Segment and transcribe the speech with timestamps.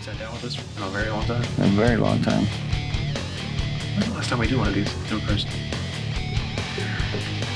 [0.00, 1.42] haven't sat down with us in a very long time.
[1.42, 2.44] A very long time.
[3.94, 5.50] When's the last time we do one of these in person?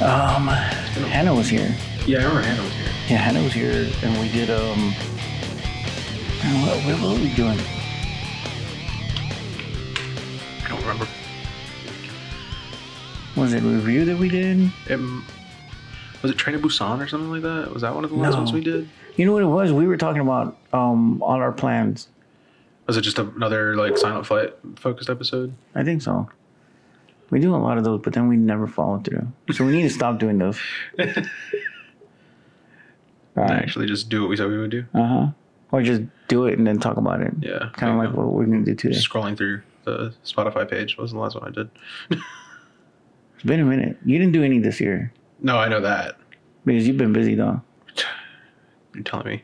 [0.03, 0.49] Um,
[1.09, 1.75] Hannah was here.
[2.07, 2.89] Yeah, I remember Hannah was here.
[3.09, 4.93] Yeah, Hannah was here, and we did um.
[6.63, 7.59] What, what, were we doing?
[10.65, 11.07] I don't remember.
[13.37, 14.71] Was it a review that we did?
[14.89, 15.01] It,
[16.23, 17.73] was it Train to Busan or something like that?
[17.73, 18.39] Was that one of the last No.
[18.39, 18.89] ones we did?
[19.17, 19.73] You know what it was?
[19.73, 22.09] We were talking about um all our plans.
[22.87, 25.55] Was it just another like Silent Flight focused episode?
[25.75, 26.29] I think so.
[27.31, 29.27] We do a lot of those, but then we never follow through.
[29.53, 30.59] So we need to stop doing those.
[30.99, 31.07] All
[33.37, 33.51] right.
[33.51, 34.85] actually just do what we said we would do?
[34.95, 35.27] Uh huh.
[35.73, 37.33] Or just do it and then talk about it.
[37.41, 37.71] Yeah.
[37.73, 38.97] Kind of like what we're gonna do today.
[38.97, 41.71] Scrolling through the Spotify page wasn't the last one I did.
[42.11, 43.97] It's been a minute.
[44.05, 46.17] You didn't do any this year No, I know that.
[46.65, 47.61] because you've been busy though.
[48.95, 49.43] You're telling me.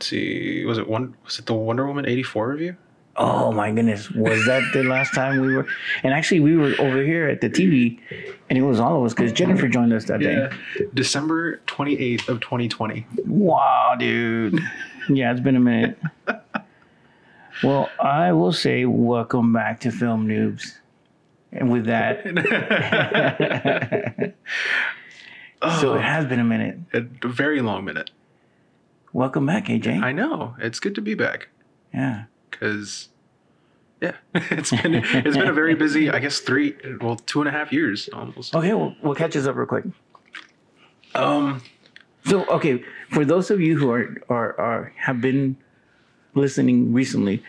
[0.00, 0.64] See.
[0.64, 1.16] Was it one?
[1.24, 2.76] Was it the Wonder Woman eighty four review?
[3.20, 5.66] Oh my goodness, was that the last time we were?
[6.04, 7.98] And actually, we were over here at the TV,
[8.48, 10.48] and it was all of us because Jennifer joined us that day.
[10.94, 13.08] December twenty eighth of twenty twenty.
[13.26, 14.60] Wow, dude.
[15.08, 15.98] Yeah, it's been a minute.
[17.64, 20.76] well, I will say welcome back to Film Noobs.
[21.50, 22.22] And with that,
[25.80, 26.78] so it has been a minute.
[26.92, 28.10] a very long minute.
[29.18, 30.00] Welcome back, AJ.
[30.00, 30.54] I know.
[30.60, 31.48] It's good to be back
[31.92, 32.26] yeah.
[32.48, 33.08] because,
[34.00, 36.08] yeah, it's been it's been a very busy.
[36.08, 38.54] I guess three, well, two and a half years almost.
[38.54, 39.86] Okay, well, we'll catch us up real quick.
[41.16, 41.60] Um.
[42.26, 45.56] So, okay, for those of you who are are, are have been
[46.34, 47.42] listening recently,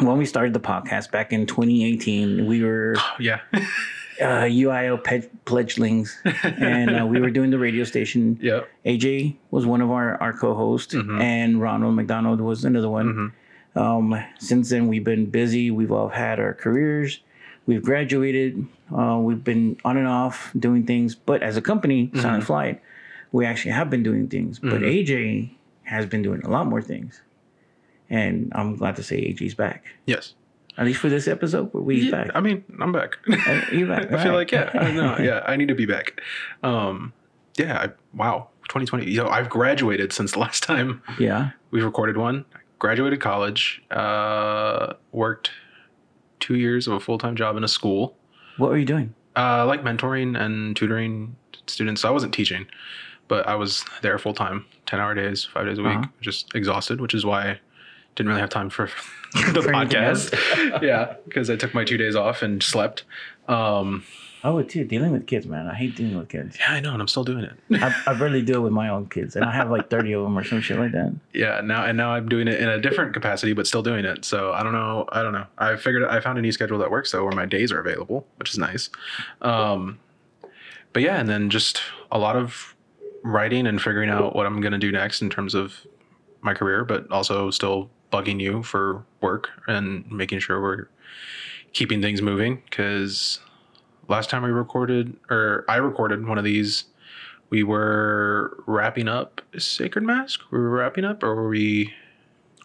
[0.00, 3.42] when we started the podcast back in 2018, we were Yeah.
[4.20, 6.16] uh, UIO pe- pledgelings,
[6.60, 8.38] and uh, we were doing the radio station.
[8.40, 8.60] yeah.
[8.84, 11.20] AJ was one of our, our co-hosts, Mhm.
[11.20, 13.32] and Ronald McDonald was another one.
[13.76, 13.80] Mhm.
[13.80, 15.70] Um, since then, we've been busy.
[15.70, 17.20] We've all had our careers.
[17.66, 18.66] We've graduated.
[18.96, 21.14] Uh, we've been on and off doing things.
[21.14, 22.80] But as a company, Silent Flight,
[23.30, 24.58] we actually have been doing things.
[24.58, 24.88] But Mhm.
[25.04, 25.50] AJ
[25.84, 27.20] has been doing a lot more things.
[28.10, 29.84] And I'm glad to say AJ's back.
[30.06, 30.34] Yes.
[30.78, 32.30] At least for this episode, but we're Yeah, back.
[32.36, 33.18] I mean, I'm back.
[33.28, 34.12] Uh, You're back.
[34.12, 36.20] I feel like yeah, I know, yeah, I need to be back.
[36.62, 37.12] Um,
[37.56, 39.10] yeah, I, wow, 2020.
[39.10, 41.50] Yo, I've graduated since the last time Yeah.
[41.72, 42.44] we recorded one.
[42.54, 43.82] I graduated college.
[43.90, 45.50] Uh, worked
[46.38, 48.16] two years of a full time job in a school.
[48.56, 49.14] What were you doing?
[49.34, 51.34] Uh, like mentoring and tutoring
[51.66, 52.04] students.
[52.04, 52.66] I wasn't teaching,
[53.26, 55.96] but I was there full time, ten hour days, five days a week.
[55.96, 56.06] Uh-huh.
[56.20, 57.60] Just exhausted, which is why I
[58.18, 58.86] didn't really have time for
[59.32, 60.82] the For podcast.
[60.82, 63.04] yeah, because I took my two days off and slept.
[63.48, 64.04] Um,
[64.44, 64.84] Oh, too.
[64.84, 65.66] Dealing with kids, man.
[65.66, 66.56] I hate dealing with kids.
[66.60, 67.54] yeah, I know, and I'm still doing it.
[67.82, 70.38] I, I barely deal with my own kids, and I have like 30 of them
[70.38, 71.12] or some shit like that.
[71.34, 74.24] yeah, now and now I'm doing it in a different capacity, but still doing it.
[74.24, 75.06] So I don't know.
[75.10, 75.44] I don't know.
[75.58, 78.28] I figured I found a new schedule that works though, where my days are available,
[78.36, 78.90] which is nice.
[79.42, 79.98] Um,
[80.92, 81.80] but yeah, and then just
[82.12, 82.76] a lot of
[83.24, 85.84] writing and figuring out what I'm gonna do next in terms of
[86.42, 90.86] my career, but also still bugging you for work and making sure we're
[91.72, 92.62] keeping things moving.
[92.64, 93.40] Because
[94.08, 96.84] last time we recorded, or I recorded one of these,
[97.50, 100.40] we were wrapping up Sacred Mask.
[100.50, 101.94] We were wrapping up, or were we?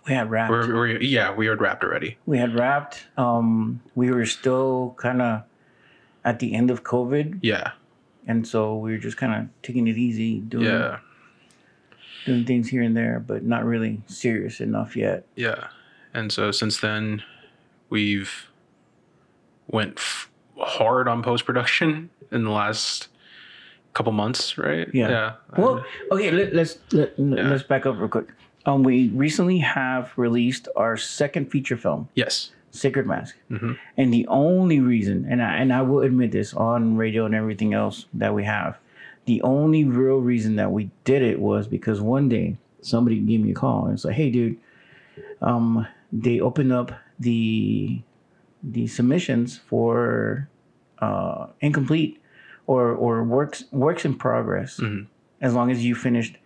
[0.05, 0.51] We had wrapped.
[0.51, 2.17] Were, were, yeah, we had wrapped already.
[2.25, 3.07] we had wrapped.
[3.17, 5.43] Um, we were still kind of
[6.25, 7.71] at the end of COVID, Yeah,
[8.27, 10.99] and so we were just kind of taking it easy, doing yeah,
[12.25, 15.25] doing things here and there, but not really serious enough yet.
[15.35, 15.67] yeah.
[16.15, 17.23] And so since then,
[17.89, 18.47] we've
[19.67, 20.29] went f-
[20.59, 23.07] hard on post production in the last
[23.93, 24.87] couple months, right?
[24.93, 25.09] Yeah.
[25.09, 25.33] Yeah.
[25.57, 27.49] Well, okay, let, let's let, Yeah.
[27.49, 28.27] let's back up real quick.
[28.65, 32.51] Um, we recently have released our second feature film, yes.
[32.71, 33.35] Sacred Mask.
[33.49, 37.35] hmm And the only reason, and I, and I will admit this on radio and
[37.35, 38.77] everything else that we have,
[39.25, 43.51] the only real reason that we did it was because one day somebody gave me
[43.51, 44.57] a call and said, like, hey, dude,
[45.41, 48.01] um, they opened up the
[48.61, 50.47] the submissions for
[50.99, 52.21] uh, incomplete
[52.67, 55.07] or or works works in progress Mhm.
[55.41, 56.37] as long as you finished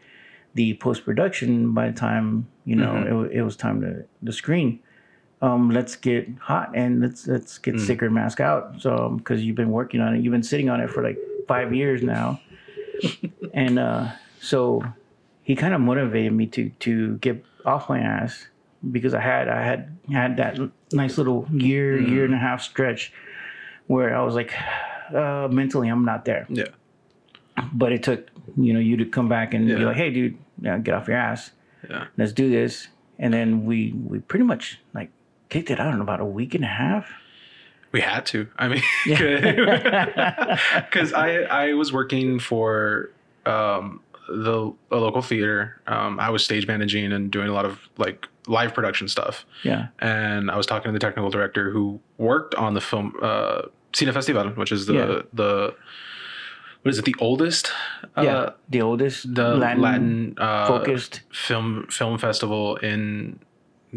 [0.56, 3.26] the post production by the time you know Mhm.
[3.28, 4.80] it, it was time to the screen
[5.42, 8.12] um, let's get hot and let's let's get Mm.
[8.12, 8.82] Mask out.
[8.82, 11.76] So because you've been working on it, you've been sitting on it for like five
[11.76, 12.40] years now,
[13.54, 14.08] and uh,
[14.42, 14.84] so
[15.44, 18.48] he kind of motivated me to to get off my ass
[18.92, 20.60] because I had I had had that
[20.92, 22.10] nice little year Mm.
[22.10, 23.12] year and a half stretch
[23.88, 24.54] where I was like
[25.14, 26.66] uh, mentally I'm not there, Yeah.
[27.74, 30.78] but it took you know you to come back and be like, hey dude, yeah,
[30.78, 31.52] get off your ass
[31.90, 32.06] Yeah.
[32.18, 32.88] let's do this
[33.20, 35.10] and then we we pretty much like
[35.50, 37.10] kicked it out in about a week and a half.
[37.92, 38.48] We had to.
[38.58, 43.12] I mean, because I I was working for
[43.46, 45.80] um, the a local theater.
[45.88, 49.46] Um, I was stage managing and doing a lot of like live production stuff.
[49.64, 53.64] Yeah, And I was talking to the technical director who worked on the film uh,
[53.94, 55.22] Cine Festival, which is the Yeah.
[55.34, 55.76] the
[56.84, 57.06] what is it?
[57.06, 57.72] The oldest.
[58.18, 61.22] Uh, yeah, the oldest The Latin, Latin, uh, focused.
[61.34, 63.40] film film festival in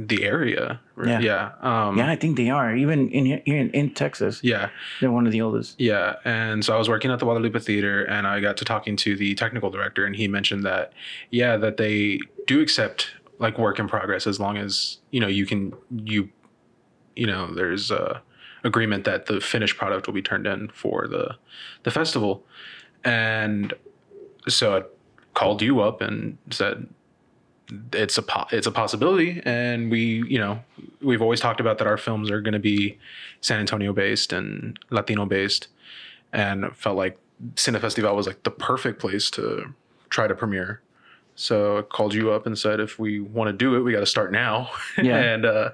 [0.07, 0.81] the area.
[1.05, 1.21] Yeah.
[1.21, 1.53] Yeah.
[1.61, 4.41] Um, yeah, I think they are even in here in, in Texas.
[4.43, 4.71] yeah.
[5.01, 5.81] They're one of the oldest.
[5.81, 8.97] Yeah, and so I was working at the Guadalupe Theater, and I got to talking
[8.97, 10.93] to the technical director, and he mentioned that,
[11.31, 15.47] yeah, that they do accept like work in progress as long as you know you
[15.47, 15.73] can
[16.05, 16.29] you,
[17.17, 18.23] you know, there's a
[18.65, 21.37] agreement that the finished product will be turned in for the,
[21.83, 22.45] the festival,
[23.05, 23.73] and
[24.49, 24.83] so I
[25.35, 26.87] called you up and said
[27.93, 29.41] it's a po- it's a possibility.
[29.45, 30.61] And we you know
[31.03, 32.99] we've always talked about that our films are going to be
[33.41, 35.69] San Antonio based and Latino based.
[36.33, 37.19] And felt like
[37.55, 39.75] Cine Festival was like the perfect place to
[40.11, 40.81] try to premiere.
[41.35, 44.01] So I called you up and said if we want to do it we got
[44.01, 44.71] to start now.
[45.03, 45.17] Yeah.
[45.17, 45.71] and uh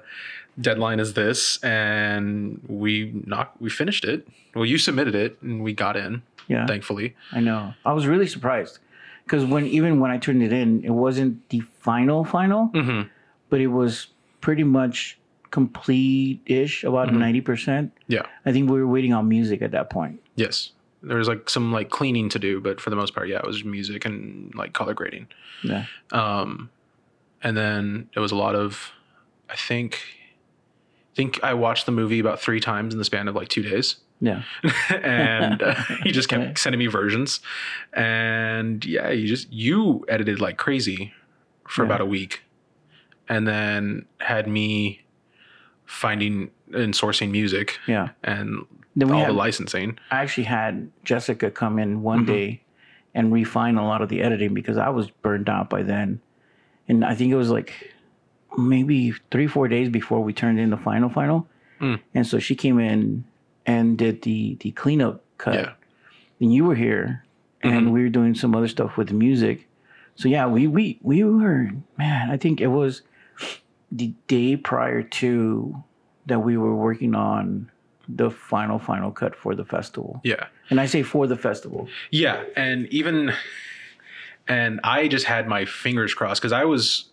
[0.59, 1.61] deadline is this.
[1.63, 4.27] And we knocked we finished it.
[4.55, 7.15] Well you submitted it and we got in Yeah, thankfully.
[7.31, 7.73] I know.
[7.85, 8.79] I was really surprised
[9.27, 13.01] because when even when I turned it in, it wasn't the final final, hmm
[13.49, 14.07] but it was
[14.41, 15.17] pretty much
[15.51, 17.17] complete-ish, about Mhm.
[17.19, 17.91] 90 percent.
[18.07, 20.19] yeah I think we were waiting on music at that point.
[20.35, 20.71] Yes.
[21.03, 23.45] There was like some like cleaning to do, but for the most part, yeah, it
[23.45, 25.27] was music and like color grading.
[25.63, 26.69] Yeah, Um,
[27.43, 28.91] and then it was a lot of,
[29.49, 30.01] I think,
[31.13, 33.61] I think I watched the movie about three times in the span of like two
[33.63, 34.43] days, yeah,
[35.03, 35.73] and uh,
[36.03, 36.53] he just kept Okay.
[36.55, 37.39] sending me versions,
[37.93, 41.13] and yeah, you just you edited like crazy
[41.67, 41.87] for Yeah.
[41.87, 42.41] about a week,
[43.29, 45.01] and then had me
[45.85, 48.09] finding and sourcing music yeah.
[48.23, 48.65] and
[48.95, 49.97] Then all had, the licensing.
[50.11, 52.27] I actually had Jessica come in one Mhm.
[52.27, 52.61] day
[53.15, 56.19] and refine a lot of the editing because I was burned out by then,
[56.89, 57.93] and I think it was like
[58.57, 61.47] maybe three four days before we turned in the final final,
[61.79, 61.99] Mm.
[62.15, 63.23] and so she came in
[63.67, 65.53] and did the the cleanup cut.
[65.55, 65.71] Yeah.
[66.39, 67.23] and you were here
[67.61, 67.91] and Mhm.
[67.91, 69.67] we were doing some other stuff with music
[70.15, 73.01] so yeah we we we were man i think it was
[73.91, 75.75] the day prior to
[76.27, 77.69] that we were working on
[78.07, 80.45] the final final cut for the festival Yeah.
[80.69, 83.33] and i say for the festival Yeah, and even
[84.49, 87.06] and I just had my fingers crossed because I was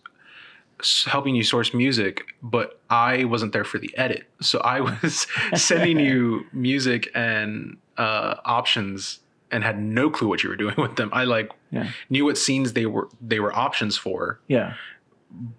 [1.05, 4.23] helping you source music, but I wasn't there for the edit.
[4.41, 9.19] So I was sending you music and uh, options
[9.51, 11.09] and had no clue what you were doing with them.
[11.13, 11.89] I like Yeah.
[12.09, 14.73] knew what scenes they were they were options for, yeah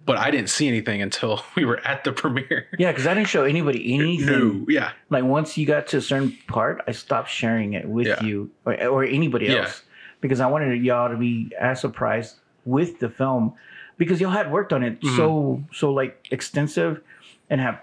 [0.07, 2.65] but I didn't see anything until we were at the premiere.
[2.79, 4.25] yeah because i didn't show anybody anything
[4.61, 8.07] No, yeah, like once you got to a certain part i stopped sharing it with
[8.07, 8.23] Yeah.
[8.23, 9.63] you or, or anybody Yeah.
[9.65, 9.83] else
[10.21, 13.53] because i wanted y'all to be as surprised with the film
[13.97, 15.15] because y'all had worked on it Mhm.
[15.17, 17.01] so so like extensive
[17.49, 17.79] and have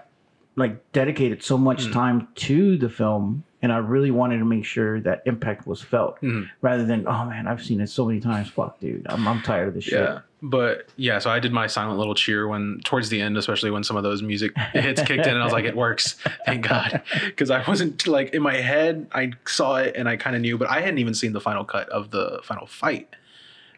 [0.55, 1.91] like dedicated so much Mhm.
[1.93, 6.21] time to the film and i really wanted to make sure that impact was felt
[6.21, 6.49] Mhm.
[6.61, 9.67] rather than oh man i've seen it so many times fuck dude i'm, I'm tired
[9.69, 10.19] of this shit Yeah.
[10.41, 13.83] But yeah, so I did my silent little cheer when towards the end, especially when
[13.83, 17.01] some of those music hits kicked in, and I was like, it works, thank God.
[17.25, 20.55] Because I wasn't like in my head, I saw it and I kind of knew,
[20.59, 23.07] but I hadn't even seen the final cut of the final fight.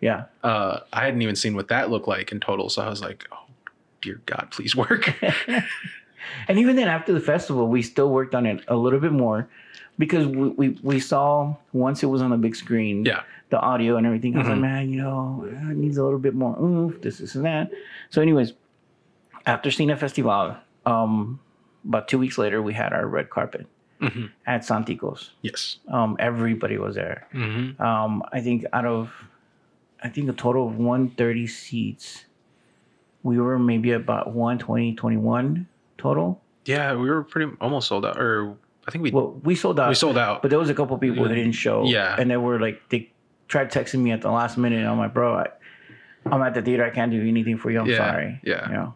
[0.01, 2.69] Yeah Uh, I hadn't even seen what that looked like in total.
[2.69, 3.45] So I was like, oh,
[4.01, 5.13] dear God, please work.
[6.47, 9.47] and even then after the festival we still worked on it a little bit more
[9.97, 13.21] because we, we, we saw once it was on the big screen yeah.
[13.49, 14.61] the audio and everything i was like Mhm.
[14.61, 17.71] man you know it needs a little bit more oomph this this and that
[18.09, 18.53] so anyways
[19.45, 21.39] after Cine Festival um
[21.87, 23.65] about two weeks later we had our red carpet
[24.01, 25.77] hmm at Santikos Yes.
[25.87, 29.11] um everybody was there hmm um i think out of
[30.03, 32.25] i think a total of 130 seats
[33.23, 38.55] we were maybe about 120 21 total Yeah, we were pretty almost sold out, or
[38.87, 40.41] I think we well we sold out we sold out.
[40.41, 41.83] But there was a couple people that didn't show.
[41.85, 42.15] Yeah.
[42.19, 43.11] And they were like, they
[43.47, 44.85] tried texting me at the last minute.
[44.85, 45.47] I'm like, bro, I,
[46.31, 46.85] I'm at the theater.
[46.85, 47.79] I can't do anything for you.
[47.79, 48.39] I'm Yeah, sorry.
[48.43, 48.67] yeah.
[48.67, 48.95] You know?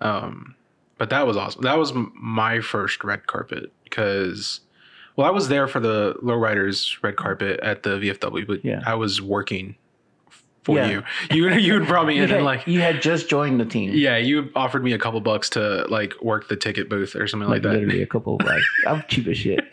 [0.00, 0.54] Um,
[0.98, 1.62] but that was awesome.
[1.62, 4.60] That was my first red carpet because,
[5.16, 8.80] well, I was there for the lowriders red carpet at the VFW, but Yeah.
[8.86, 9.76] I was working
[10.76, 10.88] Yeah.
[10.88, 11.02] you.
[11.30, 12.66] You you brought me You had, and like.
[12.66, 13.92] you had just joined the team.
[13.94, 17.48] Yeah, you offered me a couple bucks to like work the ticket booth or something
[17.48, 17.72] like, Like, that.
[17.80, 19.64] literally a couple of like, I'm cheap as shit.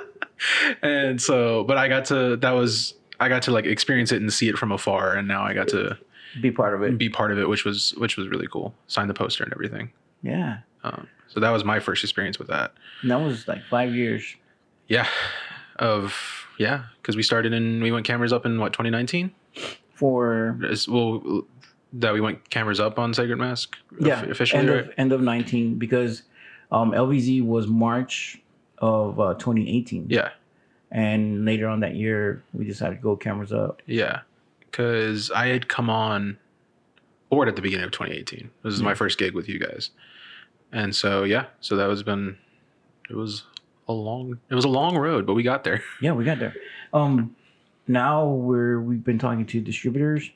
[0.82, 4.32] and so, but I got to that was I got to like experience it and
[4.32, 5.96] see it from afar, and now I got to
[6.40, 6.98] be part of it.
[6.98, 8.74] be part of it, which was which was really cool.
[8.88, 9.90] Sign the poster and everything.
[10.22, 12.72] Yeah, Um, so that was my first experience with that.
[13.02, 14.24] and that was like five years.
[14.88, 15.06] Yeah,
[15.76, 16.14] of
[16.58, 19.30] yeah, because we started in we went cameras up in what 2019.
[19.96, 21.42] For Is- Well,
[21.94, 23.76] that we went cameras up on Sacred Mask.
[23.98, 24.60] yeah, of- officially.
[24.60, 24.78] end right?
[24.84, 26.22] of end of nineteen because
[26.70, 28.40] um, LVZ was March
[28.78, 30.06] of uh, 2018.
[30.10, 30.30] Yeah,
[30.90, 33.80] and later on that year we decided to go cameras up.
[33.86, 34.20] yeah,
[34.60, 36.36] because I had come on
[37.30, 38.50] board at the beginning of 2018.
[38.62, 39.90] This is my first gig with you guys,
[40.72, 42.36] and so yeah, so that was been
[43.08, 43.44] it was
[43.88, 45.82] a long it was a long road, but we got there.
[46.02, 46.54] Yeah, we got there.
[46.92, 47.34] Um,
[47.88, 50.30] now we're we've been talking to distributors.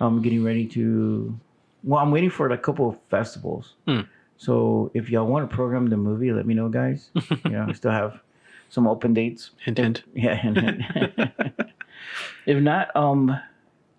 [0.00, 1.38] I'm getting ready to.
[1.84, 3.74] Well, I'm waiting for a couple of festivals.
[3.86, 4.02] Hmm.
[4.36, 7.10] So if y'all want to program the movie, let me know, guys.
[7.14, 8.20] you know, I still have
[8.68, 9.50] some open dates.
[9.64, 10.02] Hint, hint.
[10.14, 10.34] Yeah.
[10.36, 10.82] hint, hint.
[12.46, 13.38] if not, um,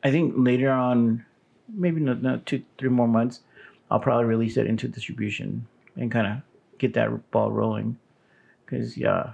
[0.04, 1.26] I think later on,
[1.68, 3.42] maybe not, not two, three more months,
[3.92, 7.98] I'll probably release it into distribution and kind of get that ball rolling.
[8.66, 9.32] Because yeah,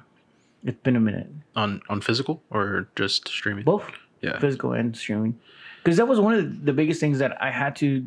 [0.65, 1.29] it's been a minute.
[1.55, 3.63] on on physical or just streaming.
[3.63, 3.85] both
[4.21, 4.39] Yeah.
[4.39, 5.37] physical and streaming
[5.83, 8.05] because that was one of the biggest things that i had to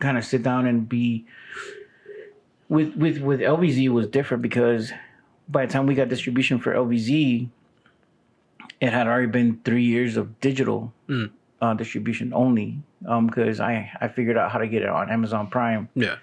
[0.00, 1.24] kind of sit down and be
[2.68, 4.92] with with with lvz was different because
[5.48, 7.48] by the time we got distribution for lvz
[8.80, 11.30] it had already been three years of digital Mm.
[11.60, 12.78] uh, distribution only
[13.26, 16.16] because i i figured out how to get it on amazon prime Yeah.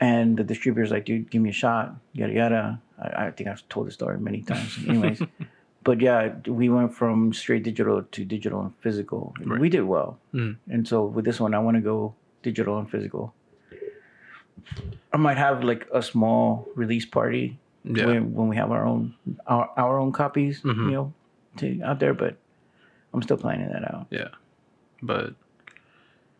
[0.00, 2.80] and the distributor's like, dude, give me a shot, yada yada.
[3.00, 4.78] I, I think I've told the story many times.
[4.86, 5.22] Anyways,
[5.84, 9.34] but yeah, we went from straight digital to digital and physical.
[9.44, 9.60] Right.
[9.60, 10.56] We did well, Mm.
[10.70, 13.34] and so with this one, I want to go digital and physical.
[15.12, 18.06] I might have like a small release party Yeah.
[18.06, 19.14] when, when we have our own
[19.46, 20.86] our, our own copies, Mhm.
[20.86, 21.12] you know,
[21.58, 22.14] to out there.
[22.14, 22.36] But
[23.12, 24.06] I'm still planning that out.
[24.10, 24.28] Yeah.
[25.02, 25.34] But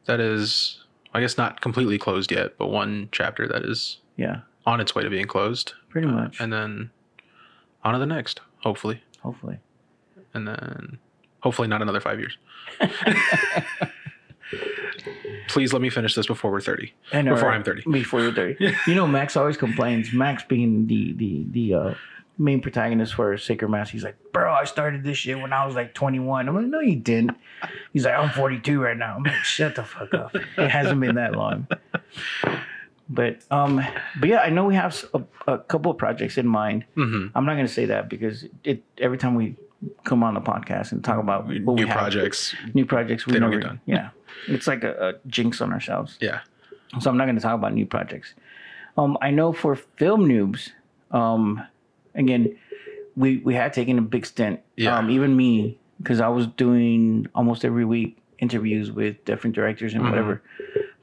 [0.06, 0.80] that is
[1.12, 5.02] I guess not completely closed yet, but one chapter that is Yeah, on its way
[5.02, 5.75] to being closed.
[5.94, 6.40] Pretty Uh, much.
[6.40, 6.90] and then
[7.84, 9.00] on to the next, hopefully.
[9.20, 9.58] hopefully.
[10.34, 10.98] And then
[11.38, 12.36] hopefully not another five years.
[15.48, 16.92] Please let me finish this before we're 30.
[17.12, 17.82] And Before or- I'm 30.
[17.92, 18.74] Before you're 30.
[18.88, 20.12] You know, Max always complains.
[20.12, 21.94] Max being the the the uh,
[22.38, 25.76] main protagonist for Sacred Mask, he's like, bro, I started this shit when I was
[25.76, 26.48] like 21.
[26.48, 27.36] I'm like, no, you didn't.
[27.92, 29.14] He's like, I'm 42 right now.
[29.14, 30.34] I'm like, shut the fuck up.
[30.34, 31.68] It hasn't been that long.
[33.14, 33.80] But um,
[34.18, 34.92] but yeah, I know we have
[35.47, 36.85] a couple of projects in mind.
[36.94, 39.56] hmm I'm not gonna say that because it every time we
[40.04, 42.54] come on the podcast and talk about New we have, projects.
[42.75, 43.80] new projects, we They don't never get done.
[43.87, 44.09] Yeah,
[44.49, 46.16] it's like a, a jinx on ourselves.
[46.21, 46.40] Yeah.
[47.00, 48.35] So I'm not going to talk about new projects.
[48.97, 50.71] Um, I know for film noobs,
[51.11, 51.62] um,
[52.14, 52.56] again,
[53.16, 54.61] we we had taken a big stint.
[54.76, 54.97] Yeah.
[54.99, 60.02] Um, even me, because I was doing almost every week interviews with different directors and
[60.02, 60.11] Mhm.
[60.11, 60.42] whatever.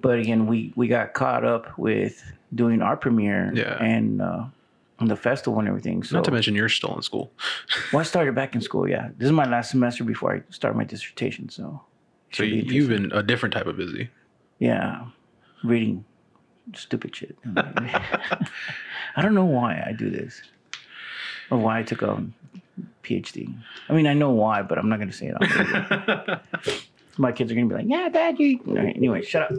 [0.01, 2.22] But again, we we got caught up with
[2.53, 3.77] doing our premiere Yeah.
[3.84, 4.46] and uh,
[5.00, 6.03] the festival and everything.
[6.03, 7.31] So Not to mention you're still in school.
[7.93, 8.88] well, I started back in school.
[8.88, 11.50] Yeah, this is my last semester before I start my dissertation.
[11.50, 11.81] So
[12.34, 14.10] So be you, you've been a different type of busy.
[14.60, 15.05] Yeah,
[15.63, 16.05] reading
[16.75, 17.38] stupid shit.
[17.55, 20.41] I don't know why I do this
[21.50, 22.24] or why I took a
[23.03, 23.53] PhD.
[23.89, 26.39] I mean, I know why, but I'm not going to say it.
[27.22, 29.58] My kids are to be like, "Yeah, Dad, you." Anyway, shut up.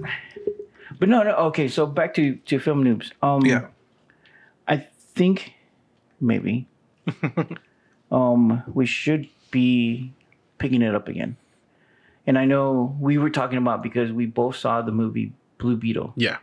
[0.98, 1.30] But no, no.
[1.50, 3.12] Okay, so back to to film noobs.
[3.22, 3.66] Um, Yeah.
[4.68, 4.76] I
[5.14, 5.54] think
[6.20, 6.66] maybe
[8.10, 10.12] um we should be
[10.58, 11.36] picking it up again.
[12.26, 16.12] And I know we were talking about because we both saw the movie Blue Beetle.
[16.16, 16.38] yeah.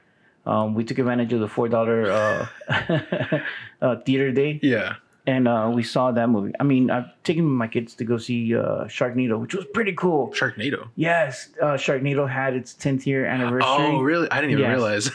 [0.45, 2.47] Um, we took advantage of the four dollar uh,
[3.81, 4.95] uh, theater day, Yeah.
[5.29, 6.53] And uh, we saw that movie.
[6.59, 10.31] I mean, I've taken my kids to go see uh, Sharknado, which was pretty cool.
[10.33, 10.87] Sharknado.
[10.95, 14.27] Yes, uh, Sharknado had its 10th year anniversary, Oh, really?
[14.31, 14.69] I didn't even Yes.
[14.75, 15.11] realize.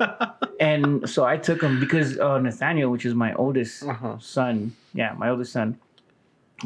[0.60, 4.18] and so I took them because uh, Nathaniel, which is my oldest Uh-huh.
[4.18, 5.78] son, yeah, my oldest son.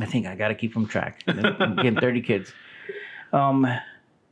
[0.00, 1.20] I think I got to keep him track.
[1.26, 2.52] I'm getting 30 kids.
[3.32, 3.66] Um,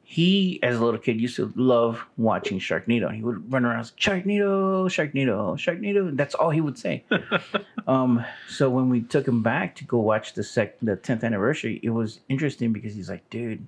[0.08, 3.12] he, as a little kid, used to love watching Sharknado.
[3.12, 6.16] He would run around, Sharknado, Sharknado, Sharknado.
[6.16, 7.04] That's all he would say.
[7.88, 11.80] um, so when we took him back to go watch the sec, the 10th anniversary,
[11.82, 13.66] it was interesting because he's like, dude,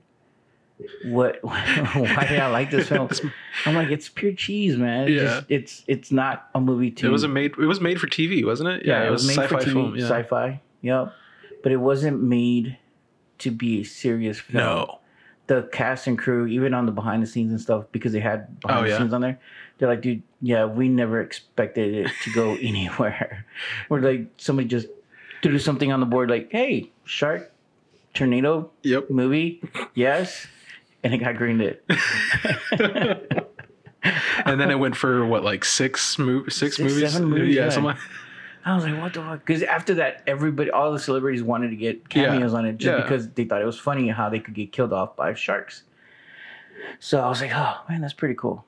[1.07, 1.39] what?
[1.43, 3.11] why did I like this film?
[3.67, 5.09] I'm like, it's pure cheese, man.
[5.09, 5.25] It's Yeah.
[5.25, 7.55] just- it's it's not a movie to It was a made.
[7.59, 8.87] It was made for TV, wasn't it?
[8.87, 9.97] yeah, it was, made for TV, film.
[9.97, 10.05] Yeah.
[10.07, 10.61] sci-fi.
[10.83, 11.13] Yep,
[11.65, 12.79] but it wasn't made
[13.39, 14.63] to be a serious film.
[14.63, 15.01] No.
[15.49, 18.47] The cast and crew, even on the behind the scenes and stuff, because they had
[18.65, 18.99] oh, behind Oh, the yeah?
[18.99, 19.39] scenes on there,
[19.79, 23.45] they're like, dude, yeah, we never expected it to go anywhere.
[23.91, 24.87] Or like somebody just
[25.43, 27.51] threw something on the board, like, hey, shark
[28.15, 29.11] tornado Yep.
[29.11, 29.61] movie,
[29.95, 30.47] yes.
[31.05, 31.79] and it got greenlit.
[34.45, 37.13] and then it went for what, like six mov- six, Six, movies?
[37.13, 37.69] seven movies, yeah, yeah.
[37.71, 37.99] something like-
[38.65, 39.41] I was like, what the fuck?
[39.45, 43.03] Because after that, everybody, all the celebrities wanted to get cameos on it just Yeah.
[43.03, 45.85] because they thought it was funny how they could get killed off by sharks.
[47.01, 48.65] So I was like, oh man, that's pretty cool.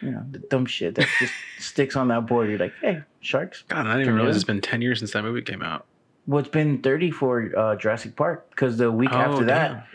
[0.00, 2.48] You know, the dumb shit that just sticks on that board.
[2.48, 3.64] You're like, hey, sharks.
[3.68, 5.86] God, I didn't even realize it's been ten years since that movie came out.
[6.26, 9.86] Well, it's been 30 for uh, Jurassic Park because the week Oh, after that,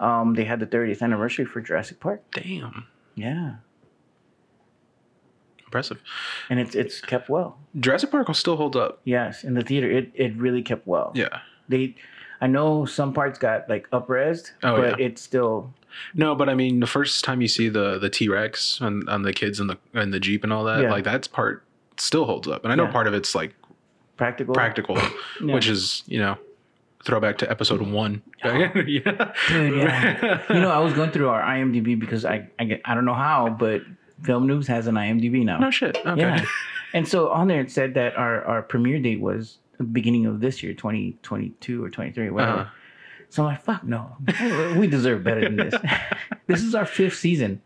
[0.00, 2.22] um, they had the 30th anniversary for Jurassic Park.
[2.32, 2.86] Damn,
[3.16, 3.56] Yeah,
[5.74, 6.00] impressive.
[6.48, 7.58] and it's it's kept well.
[7.80, 9.00] Jurassic Park will still hold up.
[9.04, 11.10] Yes, in the theater, it, it really kept well.
[11.16, 11.40] Yeah.
[11.68, 11.96] They,
[12.40, 15.06] I know some parts got like upresed, Oh, but yeah.
[15.06, 15.72] it's still
[16.14, 19.22] No, but I mean, the first time you see the the T Rex and on
[19.22, 20.90] the kids and the and the Jeep and all that, Yeah.
[20.92, 21.64] like that's part
[21.96, 22.62] still holds up.
[22.64, 22.92] And I know Yeah.
[22.92, 23.54] part of it's like
[24.16, 24.54] practical.
[24.54, 24.96] practical,
[25.40, 26.36] which is you know
[27.04, 28.22] throwback to episode one.
[28.44, 28.72] yeah.
[28.72, 28.88] Dude,
[29.76, 30.42] yeah.
[30.54, 33.14] you know, I was going through our IMDb because I I, get, I don't know
[33.14, 33.82] how, but
[34.22, 35.58] Film Noobs has an IMDb now.
[35.58, 35.96] no shit.
[36.06, 36.20] Okay.
[36.20, 36.44] Yeah.
[36.92, 40.40] And so on there it said that our, our premiere date was the beginning of
[40.40, 42.52] this year, 2022 or 23, whatever.
[42.60, 42.70] Uh-huh.
[43.30, 44.16] So I'm like, fuck no.
[44.78, 45.74] we deserve better than this.
[46.46, 47.60] this is our fifth season.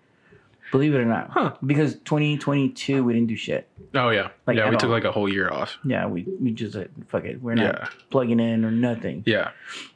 [0.71, 1.31] Believe it or not.
[1.31, 1.55] Huh.
[1.65, 3.69] Because 2022 we didn't do shit.
[3.95, 4.29] Oh yeah.
[4.47, 5.79] Like, yeah, we took like a whole year off.
[5.85, 7.43] Yeah, we, we just like, fuck it.
[7.43, 7.89] We're not Yeah.
[8.11, 9.23] plugging in or nothing.
[9.27, 9.51] Yeah.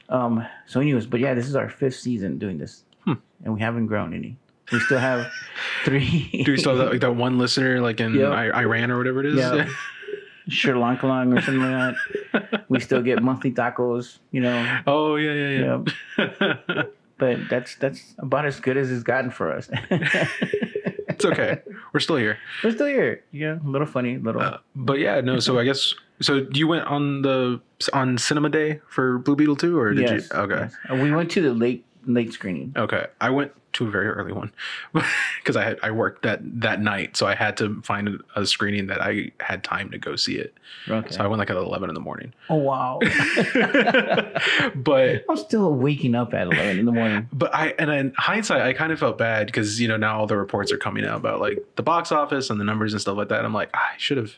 [0.09, 0.47] Um.
[0.67, 2.85] So anyways, but yeah, this is our fifth season doing this.
[3.05, 3.15] Hmm.
[3.45, 4.37] And we haven't grown any.
[4.71, 5.31] We still have
[5.85, 8.33] three Do we still have that, like that one listener like in Yep.
[8.33, 9.37] I- Iran or whatever it is?
[9.37, 9.69] Yeah.
[10.49, 11.95] Sri Lanka or something like
[12.33, 12.65] that.
[12.69, 14.81] We still get monthly tacos, you know.
[14.89, 15.83] oh yeah, yeah,
[16.19, 16.83] yeah.
[17.19, 19.69] But that's that's about as good as it's gotten for us.
[19.71, 21.61] it's okay.
[21.93, 22.39] We're still here.
[22.65, 23.23] We're still here.
[23.31, 24.43] Yeah, a little funny, a little.
[24.43, 25.39] Uh, but yeah, no.
[25.39, 26.47] So I guess so.
[26.53, 27.61] You went on the
[27.93, 30.37] on Cinema Day for Blue Beetle too, or did yes, you?
[30.41, 30.75] Okay, yes.
[30.91, 32.73] Uh, We went to the late late screening.
[32.77, 33.07] okay.
[33.21, 34.53] I went to a very early one
[35.39, 38.89] because I had I worked that that night, so I had to find a screening
[38.89, 40.53] that I had time to go see it.
[40.89, 41.11] Okay.
[41.11, 42.35] So I went like at eleven in the morning.
[42.51, 42.99] oh wow.
[44.75, 47.29] but I'm still waking up at 11 in the morning.
[47.33, 50.27] but I and in hindsight, I kind of felt bad because you know now all
[50.27, 53.17] the reports are coming out about like the box office and the numbers and stuff
[53.17, 53.45] like that.
[53.45, 54.35] I'm like, "Ah, I should have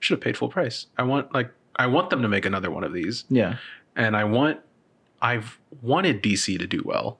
[0.00, 0.86] should have paid full price.
[0.98, 3.56] I want like I want them to make another one of these, Yeah.
[3.96, 4.60] and I want
[5.22, 7.18] I've wanted DC to do well.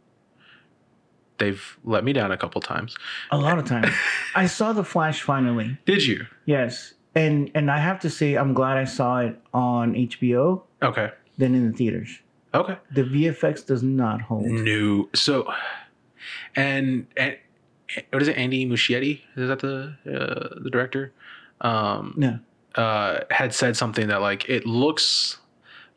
[1.39, 2.97] They've let me down a couple times.
[3.31, 3.89] A lot of times.
[4.35, 5.77] I saw the Flash finally.
[5.85, 6.27] Did you?
[6.47, 6.95] Yes.
[7.15, 11.11] And and I have to say I'm glad I saw it on HBO Okay.
[11.39, 12.21] than in the theaters.
[12.55, 12.79] Okay.
[12.95, 14.47] The VFX does not hold.
[14.47, 15.09] No.
[15.15, 15.51] So,
[16.55, 17.37] and and
[18.11, 18.37] what is it?
[18.39, 21.13] Andy Muschietti is that the uh, the director?
[21.61, 22.39] Um, No.
[22.77, 25.39] uh, had said something that like it looks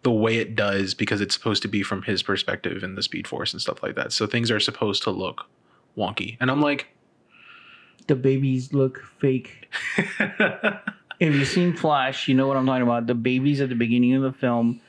[0.03, 3.27] the way it does because it's supposed to be from his perspective in the Speed
[3.27, 4.13] Force and stuff like that.
[4.13, 5.45] So things are supposed to look
[5.97, 6.87] wonky, and I'm like,
[8.07, 9.71] The babies look fake.
[11.19, 13.05] If you've seen Flash, you know what I'm talking about.
[13.07, 14.79] The babies at the beginning of the film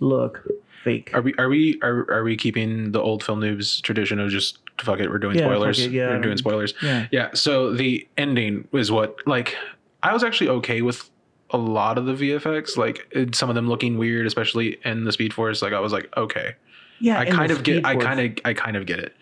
[0.00, 0.46] look
[0.84, 1.10] fake.
[1.14, 4.58] are we are we are, are we keeping the old film noobs tradition of just
[4.78, 6.10] fuck it, we're doing Yeah, spoilers, it, yeah.
[6.10, 6.74] we're doing spoilers.
[6.82, 7.06] Yeah.
[7.10, 7.30] Yeah.
[7.32, 9.56] So the ending is what like
[10.02, 11.08] I was actually okay with
[11.50, 15.32] a lot of the VFX, like some of them looking weird, especially in the Speed
[15.32, 15.62] Force.
[15.62, 16.54] Like I was like, okay,
[17.00, 17.18] Yeah.
[17.18, 19.14] I kind of get, Speed I kind of, I kind of get it.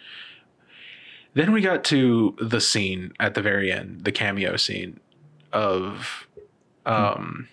[1.35, 5.01] Then we got to the scene at the very end, the cameo scene
[5.53, 6.27] of
[6.87, 7.49] um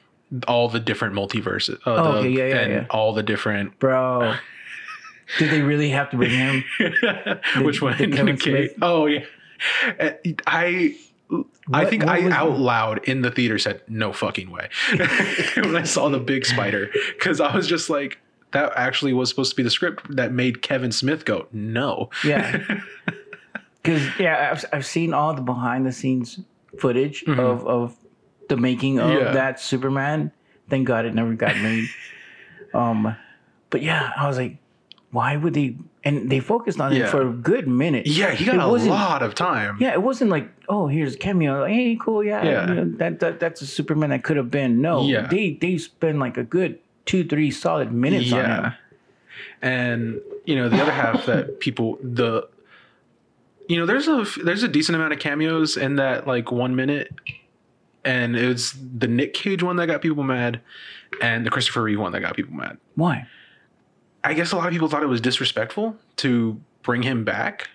[0.48, 2.86] all the different multiverses, uh, Oh, the- okay, yeah, yeah, and yeah.
[2.90, 3.78] all the different.
[3.80, 4.36] Bro.
[5.40, 6.64] Did they really have to bring him?
[7.64, 7.96] Which one?
[8.12, 8.38] Kevin?
[8.38, 8.74] Smith?
[8.82, 9.26] Oh yeah,
[10.00, 10.12] Uh,
[10.48, 10.96] I.
[11.72, 14.70] I think I out loud in the theater said, "No fucking way!"
[15.56, 18.20] when I saw the big spider, because I was just like,
[18.52, 22.62] "That actually was supposed to be the script that made Kevin Smith go no." Yeah.
[23.82, 26.40] Because yeah, I've, I've seen all the behind the scenes
[26.80, 27.38] footage Mhm.
[27.38, 27.96] of of
[28.48, 29.32] the making of Yeah.
[29.32, 30.32] that Superman.
[30.70, 31.90] Thank God it never got made.
[32.74, 33.14] um,
[33.70, 34.56] but yeah, I was like,
[35.14, 35.78] why would they?
[36.04, 37.06] And they focused on Yeah.
[37.06, 38.06] it for a good minute.
[38.08, 39.78] yeah, he got It a lot of time.
[39.80, 41.62] Yeah, it wasn't like, oh, here's a cameo.
[41.62, 42.68] Like, hey, cool, yeah, Yeah.
[42.68, 44.82] you know, that, that that's a Superman that could have been.
[44.82, 45.28] No, Yeah.
[45.28, 48.64] they they spend like a good two, three solid minutes on Yeah.
[48.64, 48.74] him.
[49.62, 52.48] and you know the other half that people the
[53.70, 57.10] you know there's a there's a decent amount of cameos in that like one minute
[58.06, 60.60] and it was the nick cage one that got people mad
[61.22, 63.26] and the christopher reeve one that got people mad Why?
[64.24, 67.70] I guess a lot of people thought it was disrespectful to bring him back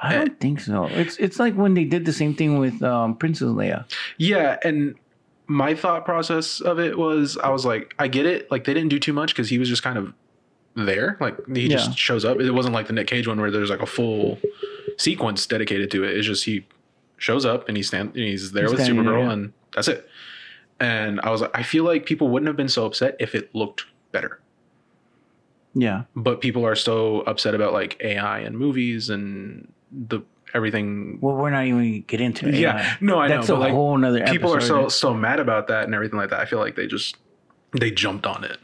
[0.00, 0.84] I don't think so.
[0.84, 3.84] It's it's like when they did the same thing with um, Princess Leia.
[4.16, 4.94] yeah and
[5.48, 8.90] my thought process of it was i was like i get it like they didn't
[8.90, 10.12] do too much because he was just kind of
[10.76, 11.16] there.
[11.20, 11.78] Like he Yeah.
[11.78, 12.38] just shows up.
[12.38, 14.38] It wasn't like the Nick Cage one where there's like a full
[14.96, 16.16] sequence dedicated to it.
[16.16, 16.64] It's just he
[17.16, 19.32] shows up and he stand and he's there He's with standing Supergirl yeah.
[19.32, 20.08] and that's it.
[20.78, 23.52] And I was like, I feel like people wouldn't have been so upset if it
[23.56, 24.38] looked better.
[25.74, 26.04] Yeah.
[26.16, 30.20] But people are so upset about like AI and movies and the
[30.54, 31.18] everything.
[31.20, 32.54] Well, we're not even gonna get into it.
[32.54, 33.54] Yeah, no, I That's know.
[33.54, 36.30] That's a like, whole nother people are so so mad about that and everything like
[36.30, 36.40] that.
[36.40, 37.16] I feel like they just
[37.78, 38.58] they jumped on it,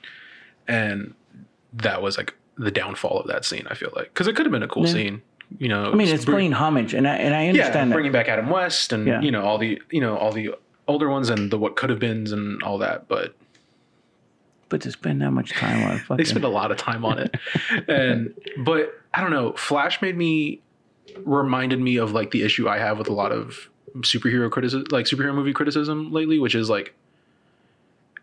[0.67, 1.15] and
[1.75, 3.67] that was like the downfall of that scene.
[3.69, 4.93] I feel like because it could have been a cool Yeah.
[4.93, 5.23] scene,
[5.59, 5.91] you know.
[5.91, 7.95] I mean, it's br- playing homage, and I and I yeah, understand that.
[7.95, 9.21] bringing back Adam West and Yeah.
[9.21, 10.55] you know all the you know all the
[10.89, 13.35] older ones and the what could have beens and all that, but
[14.75, 17.21] But to spend that much time on fucking, they spent a lot of time on
[17.21, 17.37] it,
[17.89, 18.35] and
[18.65, 19.53] but I don't know.
[19.53, 20.63] Flash made me
[21.25, 25.07] reminded me of like the issue I have with a lot of superhero criticism, like
[25.07, 26.93] superhero movie criticism lately, which is like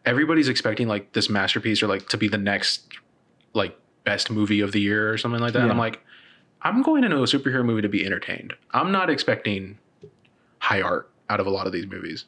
[0.06, 2.82] everybody's expecting like this masterpiece or like to be the next
[3.54, 5.62] like best movie of the year or something like that.
[5.62, 6.04] And I'm like,
[6.64, 8.56] I'm going into a superhero movie to be entertained.
[8.72, 9.78] I'm not expecting
[10.60, 12.26] high art out of a lot of these movies.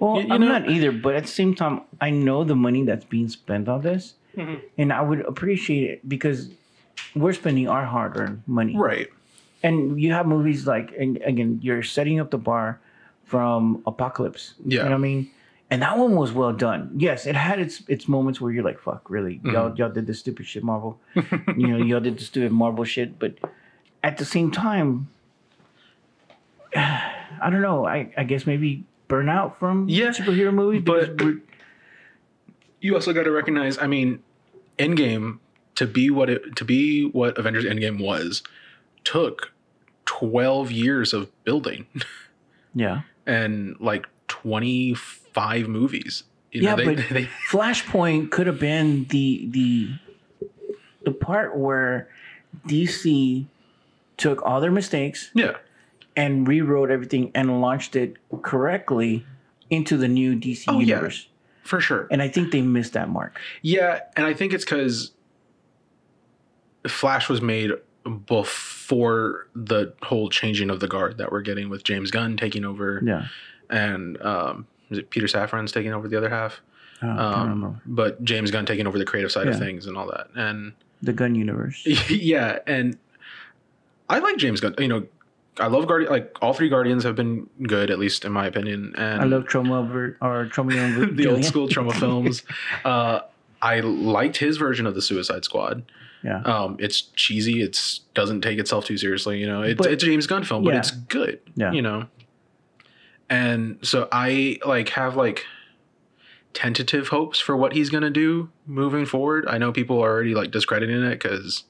[0.00, 2.56] Well, You- you I'm know- not either, but at the same time, I know the
[2.56, 4.60] money that's being spent on this, Mhm.
[4.78, 6.50] and I would appreciate it because
[7.14, 9.08] we're spending our hard-earned money, Right.
[9.62, 12.80] and you have movies like, and again, you're setting up the bar
[13.24, 14.54] from Apocalypse.
[14.64, 14.78] Yeah.
[14.78, 15.30] you know what I mean.
[15.70, 16.90] And that one was well done.
[16.96, 19.40] Yes, it had its its moments where you're like, "Fuck, really?
[19.42, 19.76] Y'all Mm-hmm.
[19.76, 21.00] y'all did this stupid shit, Marvel.
[21.56, 23.38] you know, y'all did the stupid Marvel shit." But
[24.02, 25.08] at the same time,
[26.76, 27.86] I don't know.
[27.86, 30.82] I I guess maybe burnout from Yeah, superhero movies.
[30.84, 31.16] but-
[32.80, 34.22] you also got to recognize i mean
[34.78, 35.38] endgame
[35.74, 38.42] to be what it to be what avengers endgame was
[39.04, 39.52] took
[40.06, 41.86] 12 years of building.
[42.76, 46.24] Yeah, and like 25 movies.
[46.50, 49.90] You Yeah, know, they, but- they, Flashpoint could have been the the
[51.04, 52.08] the part where
[52.66, 53.46] DC
[54.16, 55.56] took all their mistakes yeah
[56.16, 59.26] and rewrote everything and launched it correctly
[59.70, 60.96] into the new DC Oh, yeah.
[60.96, 61.28] universe.
[61.62, 63.40] for sure And I think they missed that mark.
[63.62, 65.12] yeah and i think it's because
[66.86, 67.70] flash was made
[68.26, 73.00] before the whole changing of the guard that we're getting with james gunn taking over
[73.02, 73.26] Yeah.
[73.70, 76.60] and um is it peter safran's taking over the other half
[77.02, 80.06] I don't um, but James Gunn taking over the creative side of things and all
[80.06, 80.28] that.
[80.36, 80.72] And
[81.02, 81.84] The gun universe.
[82.08, 82.96] yeah, and
[84.08, 84.74] I like James Gunn.
[84.78, 85.06] You know,
[85.60, 86.10] I love Guardian.
[86.10, 88.92] Like all three Guardians have been good, at least in my opinion.
[88.96, 92.42] And I love Trauma over or Troma the old school Troma films.
[92.84, 93.20] Uh,
[93.62, 95.84] I liked his version of the Suicide Squad.
[96.24, 96.40] Yeah.
[96.42, 97.60] Um, it's cheesy.
[97.62, 99.38] It's doesn't take itself too seriously.
[99.38, 100.78] You know, it's But- it's a James Gunn film, but Yeah.
[100.80, 101.40] it's good.
[101.54, 101.72] Yeah.
[101.72, 102.06] You know,
[103.30, 105.44] and so I like have like
[106.52, 109.44] tentative hopes for what he's gonna do moving forward.
[109.48, 111.64] I know people are already like discrediting it because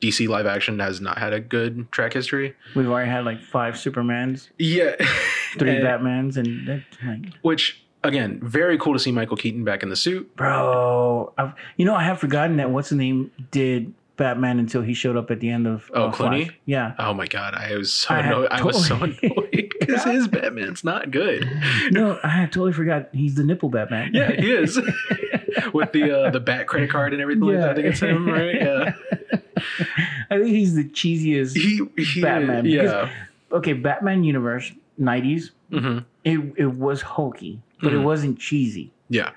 [0.00, 2.54] DC live action has not had a good track history.
[2.74, 4.94] We've already had like five Supermans, Yeah,
[5.58, 9.82] three And- Batmans, and that's like, which again, very cool to see Michael Keaton back
[9.82, 10.36] in the suit.
[10.36, 14.94] bro, I've, you know, I have forgotten that what's the name did Batman until he
[14.94, 16.12] showed up at the end of Oh, uh.
[16.12, 16.50] Clooney?
[16.66, 16.94] Yeah.
[16.98, 18.48] Oh my god, I was so I annoyed.
[18.50, 21.50] I was so totally- annoyed because his Batman's not good.
[21.90, 24.10] No, I totally forgot he's the nipple Batman.
[24.14, 24.78] Yeah, he is.
[25.72, 27.70] With the uh, the bat credit card and everything like that.
[27.70, 28.54] I think it's him, right?
[28.54, 28.92] Yeah.
[29.56, 31.56] I think he's the cheesiest.
[31.56, 33.10] He, he Batman, because- Yeah.
[33.52, 38.04] okay, Batman universe, 90s, hmm it, it was hokey, but it Mhm.
[38.04, 38.90] wasn't cheesy.
[39.08, 39.30] Yeah.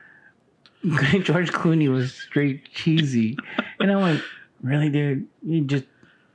[1.21, 3.37] George Clooney was straight cheesy.
[3.79, 4.21] and I'm like,
[4.63, 5.27] really, dude?
[5.43, 5.83] You just,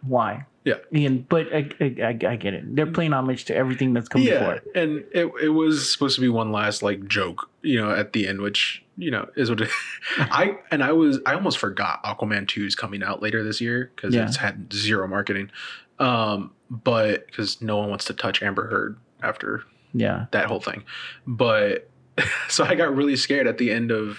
[0.03, 0.47] why?
[0.65, 0.75] Yeah.
[0.93, 2.77] And, but I, I, I, I get it.
[2.77, 4.39] They're playing homage to everything that's come Yeah.
[4.39, 4.61] before.
[4.75, 8.29] And it, it was supposed to be one last like joke, you know, at the
[8.29, 9.71] end, which, you know, is what it,
[10.19, 13.91] I, and I was, I almost forgot Aquaman 2 is coming out later this year
[13.95, 14.27] because Yeah.
[14.27, 15.51] it's had zero marketing.
[15.99, 20.27] Um, but because no one wants to touch Amber Heard after Yeah.
[20.33, 20.85] that whole thing.
[21.27, 21.89] But
[22.49, 24.19] so I got really scared at the end of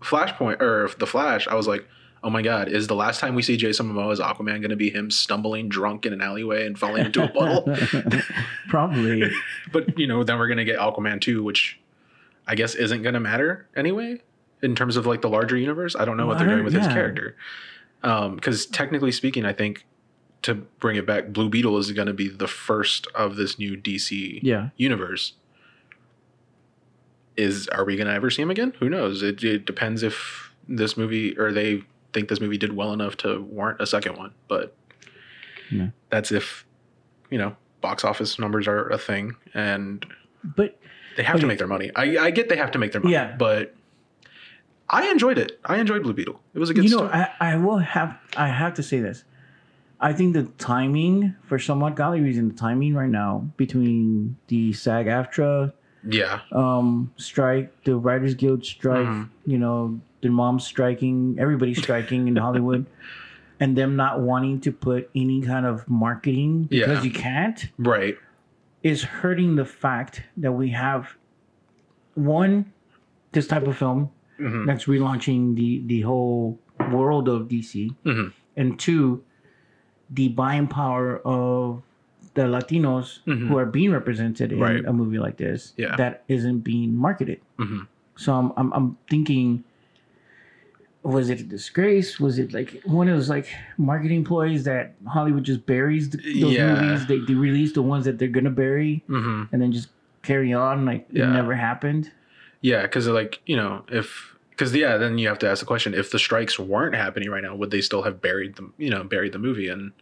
[0.00, 1.46] Flashpoint or the Flash.
[1.48, 1.86] I was like,
[2.22, 4.76] oh my god, is the last time we see Jason Momoa as Aquaman going to
[4.76, 7.64] be him stumbling drunk in an alleyway and falling into a puddle?
[8.68, 9.30] Probably.
[9.72, 11.78] but you know, then we're going to get Aquaman 2, which
[12.46, 14.20] I guess isn't going to matter anyway
[14.62, 15.94] in terms of like the larger universe.
[15.96, 16.94] I don't know what they're doing with heard- his yeah.
[16.94, 17.36] character.
[18.02, 19.86] Um, because technically speaking, I think
[20.42, 23.76] to bring it back, Blue Beetle is going to be the first of this new
[23.76, 24.70] DC yeah.
[24.76, 25.34] universe
[27.36, 30.52] is are we going to ever see him again who knows it, it depends if
[30.68, 34.32] this movie or they think this movie did well enough to warrant a second one
[34.48, 34.74] but
[35.70, 35.88] Yeah.
[36.10, 36.66] that's if
[37.30, 40.04] you know box office numbers are a thing and
[40.42, 40.78] But
[41.16, 43.12] they have to make their money I, I get they have to make their money
[43.14, 43.34] Yeah.
[43.38, 43.74] but
[44.92, 45.60] I enjoyed it.
[45.64, 46.40] I enjoyed Blue Beetle.
[46.52, 47.12] It was a good you know, story.
[47.12, 49.22] I, I will have I have to say this.
[50.00, 55.72] I think the timing, for somewhat godly reason, the timing right now between the SAG-AFTRA
[56.08, 56.40] yeah.
[56.52, 59.28] um, strike, the Writers Guild strike, Mhm.
[59.46, 62.86] you know, the moms striking, everybody striking in Hollywood,
[63.60, 67.02] and them not wanting to put any kind of marketing because Yeah.
[67.04, 68.16] you can't, Right.
[68.82, 71.16] Is hurting the fact that we have
[72.14, 72.72] one
[73.32, 76.58] this type of film hmm that's relaunching the the whole
[76.90, 79.22] world of DC, hmm and two,
[80.10, 81.82] the buying power of
[82.34, 83.48] the Latinos Mhm.
[83.48, 84.84] who are being represented in Right.
[84.84, 85.96] a movie like this Yeah.
[85.96, 87.40] that isn't being marketed.
[87.58, 87.80] hmm
[88.16, 89.64] So I'm, I'm I'm thinking,
[91.02, 92.20] was it a disgrace?
[92.20, 93.46] Was it like one of those like
[93.78, 96.74] marketing ploys that Hollywood just buries the, those Yeah.
[96.74, 97.06] movies?
[97.06, 99.88] They, they release the ones that they're gonna bury hmm and then just
[100.22, 101.24] carry on like Yeah.
[101.24, 102.10] it never happened.
[102.60, 105.94] Yeah, because like you know, if because yeah, then you have to ask the question:
[105.94, 108.74] if the strikes weren't happening right now, would they still have buried them?
[108.76, 109.92] You know, buried the movie and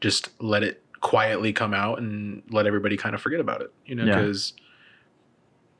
[0.00, 3.72] just let it quietly come out and let everybody kind of forget about it?
[3.86, 4.14] You know, Yeah.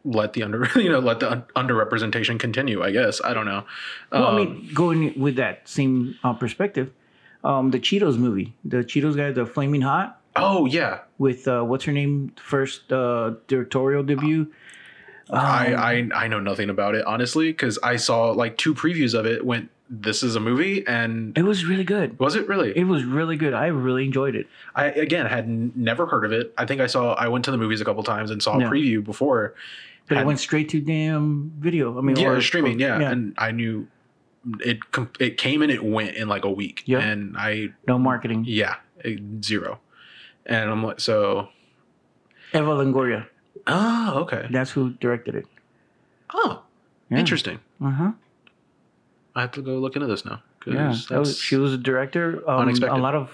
[0.04, 2.82] Let the under you know let the un- underrepresentation continue.
[2.82, 3.64] I guess I don't know.
[4.12, 6.90] Well, I Um, mean, going with that same uh, perspective,
[7.44, 11.84] um, the Cheetos movie, the Cheetos guy, the Flaming Hot, oh yeah, with uh, what's
[11.84, 14.52] her name, first uh, directorial debut.
[15.30, 19.18] Um, I, I I know nothing about it honestly because I saw like two previews
[19.18, 19.44] of it.
[19.44, 22.18] Went this is a movie and it was really good.
[22.18, 22.76] was it really?
[22.76, 23.54] It was really good.
[23.54, 24.46] I really enjoyed it.
[24.74, 26.52] I again had n- never heard of it.
[26.58, 28.60] I think I saw I went to the movies a couple times and saw a
[28.60, 28.68] Yeah.
[28.68, 29.54] preview before.
[30.08, 31.98] But it went straight to damn video.
[31.98, 33.10] I mean, yeah, or- streaming, or- yeah.
[33.10, 33.86] and I knew
[34.60, 34.78] it.
[35.20, 36.82] It came and it went in like a week.
[36.86, 37.00] Yeah.
[37.00, 38.44] and I no marketing.
[38.46, 38.76] yeah
[39.42, 39.80] zero,
[40.46, 41.48] and I'm like so.
[42.54, 43.26] Eva Longoria,
[43.66, 44.46] Oh, okay.
[44.50, 45.46] that's who directed it.
[46.32, 46.62] Oh,
[47.10, 47.18] Yeah.
[47.18, 47.60] interesting.
[47.82, 48.12] Uh huh.
[49.38, 50.42] I have to go look into this now.
[50.66, 52.42] Yeah, was, she was a director.
[52.50, 52.98] Um, Unexpected.
[52.98, 53.30] A lot of,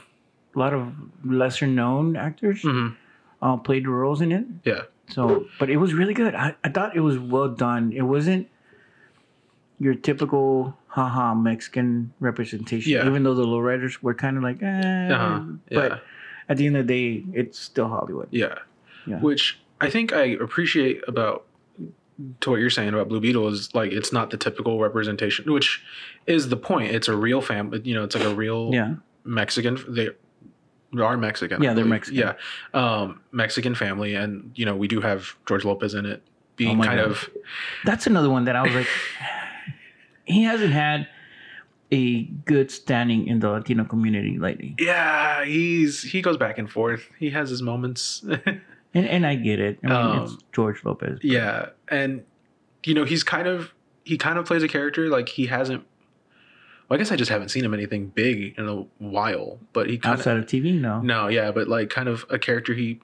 [0.55, 0.93] a lot of
[1.25, 2.95] lesser known actors Mhm.
[3.41, 4.45] uh, played roles in it.
[4.65, 6.35] Yeah, So, but it was really good.
[6.35, 7.93] I, I thought it was well done.
[7.93, 8.49] It wasn't
[9.81, 12.93] your typical haha Mexican representation.
[12.93, 13.07] Yeah.
[13.07, 15.41] Even though the lowriders were kind of like, eh, Uh-huh.
[15.71, 15.89] Yeah.
[15.89, 16.03] but
[16.51, 18.29] at the end of the day, it's still Hollywood.
[18.31, 18.59] yeah,
[19.07, 19.19] Yeah.
[19.21, 21.45] Which I think I appreciate about
[22.41, 25.83] to what you're saying about Blue Beetle is like it's not the typical representation, which
[26.27, 26.93] is the point.
[26.95, 27.81] It's a real family.
[27.85, 28.95] You know, it's like a real Yeah.
[29.25, 29.79] Mexican.
[29.89, 30.11] They
[31.01, 31.63] are Mexican.
[31.63, 31.85] Yeah, they're.
[31.85, 32.21] Mexican.
[32.21, 32.35] Yeah,
[32.73, 36.23] um, Mexican family, and you know we do have George Lopez in it,
[36.57, 37.11] being Oh kind God.
[37.11, 37.29] of
[37.85, 38.87] That's another one that I was like,
[40.25, 41.09] he hasn't had
[41.91, 44.75] a good standing in the Latino community lately.
[44.79, 45.45] yeah.
[45.45, 47.09] He's he goes back and forth.
[47.19, 48.25] He has his moments.
[48.95, 49.79] And, and I get it.
[49.85, 51.19] I mean, it's Um, George Lopez.
[51.23, 52.23] yeah, and
[52.85, 55.85] you know he's kind of he kind of plays a character like he hasn't.
[56.89, 59.97] Well, I guess I just haven't seen him anything big in a while, but he
[59.99, 61.01] kind of Outside of TV, no.
[61.01, 63.01] No, yeah, but like kind of a character he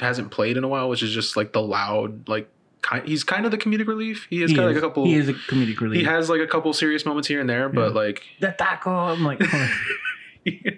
[0.00, 2.50] hasn't played in a while, which is just like the loud, like
[2.82, 3.06] kind.
[3.06, 4.26] He's kind of the comedic relief.
[4.28, 5.04] He has he, got is, like a couple.
[5.06, 6.00] he is a comedic relief.
[6.00, 8.90] He has like a couple serious moments here and there, but like the taco.
[8.90, 9.40] I'm like,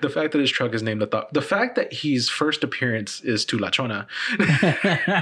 [0.00, 3.20] the fact that his truck is named the thought, the fact that his first appearance
[3.22, 4.06] is to La Chona.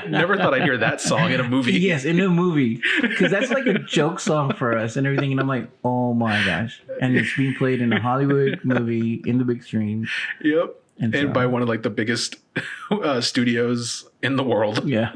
[0.09, 1.73] Never thought I'd hear that song in a movie.
[1.73, 5.31] Yes, in a movie, because that's like a joke song for us and everything.
[5.33, 6.81] And I'm like, oh my gosh!
[7.01, 10.09] And it's being played in a Hollywood movie in the big screen.
[10.43, 10.75] Yep.
[11.01, 12.37] And, And so- by one of like the biggest
[12.91, 14.85] uh, studios in the world.
[14.89, 15.13] yeah,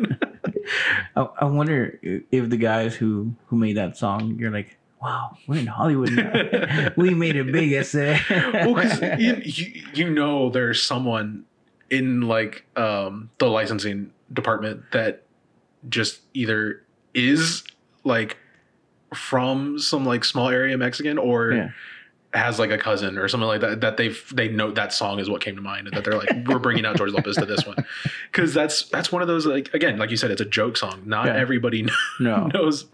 [1.16, 5.58] I, I wonder if the guys who who made that song, you're like, wow, we're
[5.58, 6.90] in Hollywood now.
[6.96, 8.20] we made it big, I say.
[8.30, 11.44] well, because you, you, you know there's someone
[11.90, 15.24] in like um, the licensing department that
[15.88, 16.84] just either
[17.14, 17.64] is
[18.04, 18.38] like
[19.14, 21.70] from some like small area Mexican or Yeah.
[22.34, 25.28] Has like a cousin or something like that that they've they know that song is
[25.28, 27.66] what came to mind and that they're like we're bringing out George Lopez to this
[27.66, 27.76] one
[28.32, 31.02] because that's that's one of those like again like you said it's a joke song
[31.04, 31.36] not Yeah.
[31.36, 31.86] everybody
[32.18, 32.86] no, knows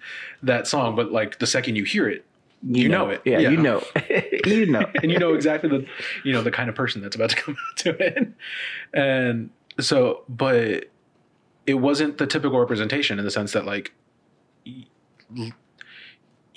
[0.42, 2.24] that song but like the second you hear it
[2.66, 3.22] you know it.
[3.24, 3.50] Yeah, Yeah.
[3.50, 3.84] you know,
[4.44, 4.84] you know.
[5.00, 5.86] and you know exactly the
[6.24, 8.32] you know the kind of person that's about to come out to it
[8.92, 10.86] and so but
[11.68, 13.92] it wasn't the typical representation in the sense that like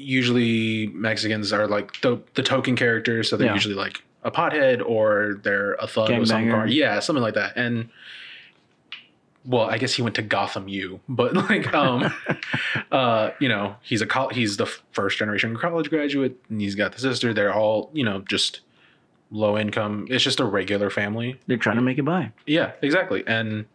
[0.02, 3.54] usually mexicans are like the, the token characters so they're Yeah.
[3.54, 6.52] usually like a pothead or they're a thug with some Gangbanger.
[6.52, 7.90] car yeah something like that and
[9.46, 12.14] well i guess he went to gotham u but like um
[12.92, 16.92] uh you know he's a col- he's the first generation college graduate and he's got
[16.92, 18.62] the sister they're all you know just
[19.32, 22.32] low income it's just a regular family They're trying to make it by.
[22.46, 23.66] yeah exactly and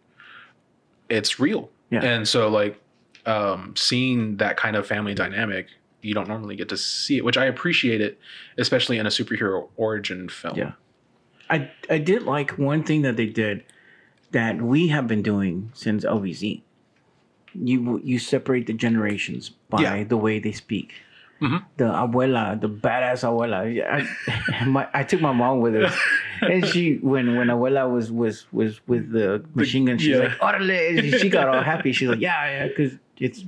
[1.09, 2.03] it's real Yeah.
[2.03, 2.79] and so like
[3.25, 5.67] um, seeing that kind of family dynamic,
[6.07, 8.17] you don't normally get to see it, which I appreciate it,
[8.57, 10.57] especially in a superhero origin film.
[10.57, 10.71] Yeah.
[11.49, 13.63] I I did like one thing that they did
[14.31, 16.61] that we have been doing since LVZ.
[17.53, 20.03] You you separate the generations by Yeah.
[20.03, 20.93] the way they speak.
[21.41, 21.63] Mhm.
[21.77, 23.59] The abuela, the badass abuela.
[23.85, 25.95] I, my, I took my mom with us,
[26.41, 30.33] and she when when abuela was was was with the machine gun, she's yeah.
[30.33, 31.91] like, "Orale!" She got all happy.
[31.93, 33.43] She's like, "Yeah, yeah," because it's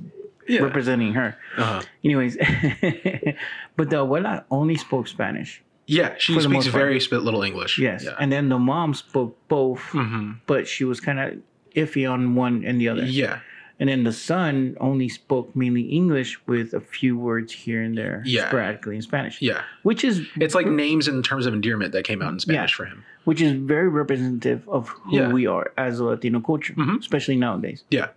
[0.50, 0.62] Yeah.
[0.62, 1.36] representing her.
[1.56, 1.82] Uh-huh.
[2.04, 2.36] Anyways,
[3.76, 5.62] but the abuela only spoke Spanish.
[5.86, 7.78] Yeah, she speaks very spit little English.
[7.78, 8.14] Yes, Yeah.
[8.20, 11.38] and then the mom spoke both, hmm but she was kind of
[11.74, 13.04] iffy on one and the other.
[13.04, 13.40] Yeah.
[13.80, 18.22] And then the son only spoke mainly English with a few words here and there,
[18.26, 18.46] Yeah.
[18.48, 19.40] sporadically in Spanish.
[19.40, 19.62] Yeah.
[19.82, 22.76] which is It's like names in terms of endearment that came out in Spanish Yeah.
[22.76, 23.02] for him.
[23.24, 25.32] which is very representative of who Yeah.
[25.32, 26.98] we are as a Latino culture, Mhm.
[27.00, 27.84] especially nowadays.
[27.90, 28.08] Yeah.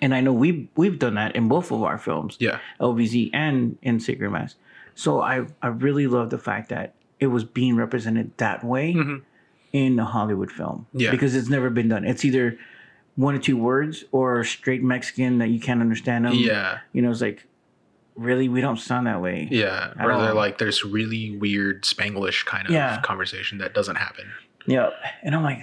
[0.00, 2.58] And I know we've we've done that in both of our films, Yeah.
[2.80, 4.56] LVZ and in Sacred Mask.
[4.94, 9.22] So I I really love the fact that it was being represented that way Mhm.
[9.72, 10.86] in a Hollywood film.
[10.92, 11.10] Yeah.
[11.10, 12.04] Because it's never been done.
[12.04, 12.58] It's either
[13.14, 16.34] one or two words or straight Mexican that you can't understand them.
[16.34, 16.78] Yeah.
[16.92, 17.46] You know, it's like,
[18.14, 19.48] really, we don't sound that way.
[19.50, 19.92] Yeah.
[19.98, 23.00] Or they're like, there's really weird Spanglish kind of Yeah.
[23.02, 24.26] conversation that doesn't happen.
[24.66, 24.90] Yeah.
[25.22, 25.60] And I'm like,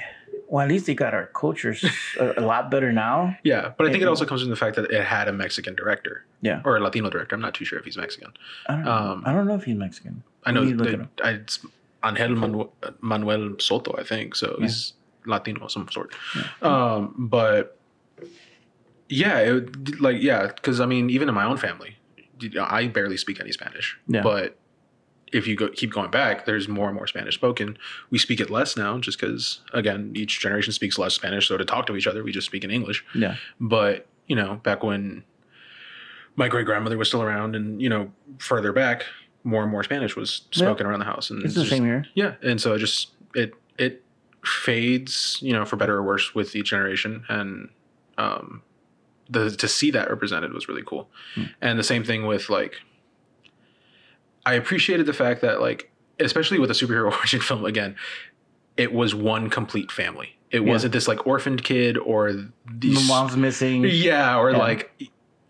[0.53, 1.83] well, at least they got our cultures
[2.19, 3.35] a, a lot better now.
[3.43, 3.71] Yeah.
[3.75, 4.09] But I think it Yeah.
[4.09, 6.25] also comes from the fact that it had a Mexican director.
[6.41, 6.61] Yeah.
[6.63, 7.33] Or a Latino director.
[7.35, 8.31] I'm not too sure if he's Mexican.
[8.67, 8.91] I don't, know.
[8.91, 10.21] Um, I don't know if he's Mexican.
[10.43, 11.09] I know Let me look it that up.
[11.23, 11.65] I, it's
[12.05, 14.35] Angel Manuel, Manuel Soto, I think.
[14.35, 14.93] So he's
[15.25, 16.13] Latino of some sort.
[16.61, 17.79] Um, but
[19.09, 21.97] yeah, it, like yeah, because I mean, even in my own family,
[22.59, 23.97] I barely speak any Spanish.
[24.07, 24.21] Yeah.
[24.21, 24.55] But
[25.33, 27.77] if you go keep going back, there's more and more Spanish spoken.
[28.09, 31.47] We speak it less now, just because again, each generation speaks less Spanish.
[31.47, 33.03] So to talk to each other, we just speak in English.
[33.15, 33.35] Yeah.
[33.59, 35.23] But you know, back when
[36.35, 39.05] my great grandmother was still around, and you know, further back,
[39.43, 40.59] more and more Spanish was Yeah.
[40.65, 42.05] spoken around the house, and It's the just- same here.
[42.15, 44.03] yeah, and so it just it it
[44.45, 47.69] fades, you know, for better or worse with each generation, and
[48.17, 48.61] um,
[49.29, 51.43] the to see that represented was really cool, Hmm.
[51.61, 52.81] and the same thing with like,
[54.45, 57.95] I appreciated the fact that like, especially with a superhero origin film again,
[58.77, 60.37] it was one complete family.
[60.51, 60.69] It Yeah.
[60.71, 62.33] wasn't this like orphaned kid or
[62.71, 63.83] these mom's missing.
[63.85, 64.57] yeah, or Yeah.
[64.57, 64.91] like,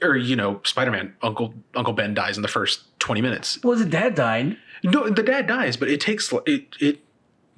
[0.01, 3.61] or you know, Spider Man Uncle Uncle Ben dies in the first twenty minutes.
[3.63, 4.57] Was it dad died?
[4.83, 6.99] No, the dad dies, but it takes it it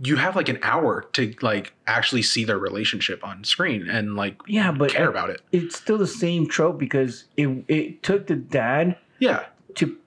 [0.04, 4.38] you have like an hour to like actually see their relationship on screen and like
[4.46, 5.42] Yeah, but care about it.
[5.52, 9.46] it's still the same trope because it it took the dad Yeah,
[9.76, 9.98] to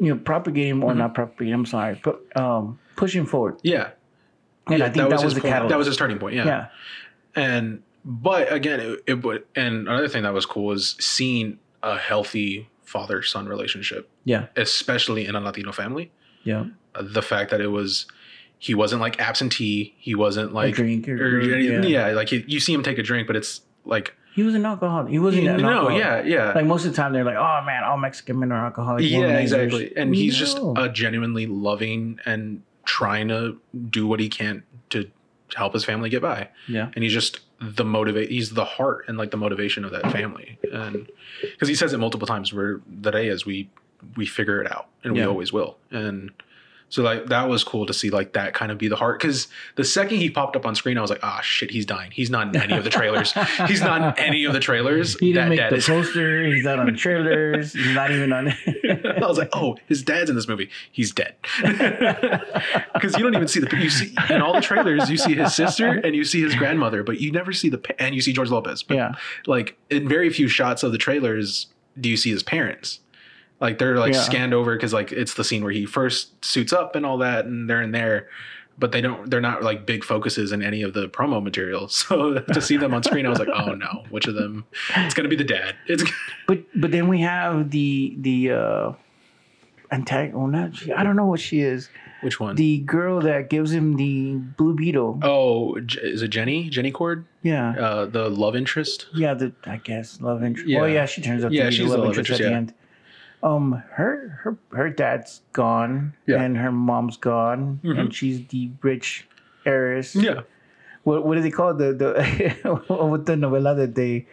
[0.00, 0.96] you know propagating or Mhm.
[0.98, 1.54] not propagating.
[1.54, 3.58] I'm sorry, but um, push him forward.
[3.62, 3.90] yeah.
[4.68, 5.52] And I think that was, his the point.
[5.52, 5.70] catalyst.
[5.70, 6.34] That was a starting point.
[6.34, 6.44] Yeah.
[6.46, 6.66] yeah.
[7.36, 9.44] And but again, it, it would.
[9.54, 14.46] And another thing that was cool was seeing a healthy father son relationship, Yeah.
[14.56, 16.10] especially in a Latino family.
[16.42, 16.66] Yeah.
[16.94, 18.06] Uh, The fact that it was.
[18.58, 19.94] He wasn't like absentee.
[19.98, 21.82] He wasn't Like, like, drink or, or, yeah.
[21.82, 22.06] yeah.
[22.12, 25.10] like he, you see him take a drink, but it's like He was an alcoholic.
[25.10, 25.98] He wasn't an no, alcoholic.
[25.98, 28.66] yeah, yeah, Like most of the time, they're like, "Oh man, all Mexican men are
[28.66, 29.96] alcoholics." yeah, womanizers." exactly.
[29.96, 33.58] And he's just a genuinely loving and trying to
[33.90, 35.10] do what he can to
[35.54, 36.48] help his family get by.
[36.68, 38.30] yeah, And he's just the motivate.
[38.30, 40.58] He's the heart and like the motivation of that family.
[40.70, 41.08] And
[41.40, 43.70] because he says it multiple times, where the day is we
[44.16, 45.78] we figure it out, and we always will.
[45.90, 46.30] And
[46.88, 49.20] so like that was cool to see like that kind of be the heart.
[49.20, 52.10] Because the second he popped up on screen, I was like, ah, shit, he's dying.
[52.12, 53.32] He's not in any of the trailers.
[53.66, 55.18] he's not in any of the trailers.
[55.18, 56.44] he didn't That make the is- poster.
[56.46, 57.72] He's not on the trailers.
[57.72, 58.48] he's not even on.
[58.68, 60.70] I was like, oh, his dad's in this movie.
[60.92, 61.34] He's dead.
[62.94, 65.10] Because you don't even see the you see in all the trailers.
[65.10, 68.14] You see his sister and you see his grandmother, but you never see the and
[68.14, 68.82] you see George Lopez.
[68.82, 69.12] But yeah,
[69.46, 71.66] like in very few shots of the trailers
[72.00, 73.00] do you see his parents.
[73.60, 74.20] Like they're like Yeah.
[74.20, 77.46] scanned over because like it's the scene where he first suits up and all that,
[77.46, 78.28] and they're in there.
[78.78, 79.30] But they don't.
[79.30, 81.88] They're not like big focuses in any of the promo material.
[81.90, 84.66] So to see them on screen, I was like, "Oh no, which of them?
[84.96, 86.04] It's gonna be the dad." It's
[86.46, 88.92] but but then we have the the uh,
[89.90, 90.36] antagonist.
[90.36, 91.88] Well, not she, I don't know what she is.
[92.20, 92.56] which one?
[92.56, 95.20] The girl that gives him the blue beetle.
[95.22, 96.68] Oh, is it Jenny?
[96.68, 97.24] Jenny Kord?
[97.42, 99.06] Yeah, Uh, the love interest.
[99.14, 99.32] yeah.
[99.34, 100.68] The I guess love interest.
[100.68, 100.80] Yeah.
[100.80, 102.40] Oh yeah, she turns out Yeah, to be she's the the love, love interest, interest,
[102.42, 102.50] at yeah.
[102.50, 102.74] the end.
[103.42, 106.42] Um, her her her dad's gone, Yeah.
[106.42, 107.98] and her mom's gone, Mhm.
[107.98, 109.28] and she's the rich
[109.64, 110.16] heiress.
[110.16, 110.40] Yeah.
[111.04, 111.78] What what do they call it?
[111.78, 112.10] the the
[113.12, 114.26] with the novela that they?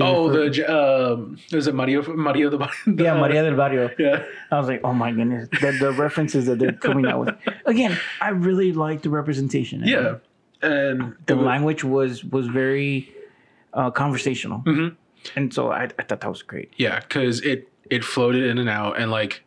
[0.00, 2.02] Oh, refer- the um, is it Mario?
[2.14, 3.90] Mario the, the yeah Maria del Barrio.
[3.98, 4.24] Yeah.
[4.50, 7.34] I was like, oh my goodness, the, the references that they're coming out with.
[7.66, 9.82] Again, I really like the representation.
[9.84, 10.16] Yeah.
[10.62, 13.12] And the was- language was was very
[13.74, 14.60] uh, conversational.
[14.66, 14.96] Mhm.
[15.36, 16.72] and so I, I thought that was great.
[16.76, 19.42] Yeah, because it it floated in and out, and like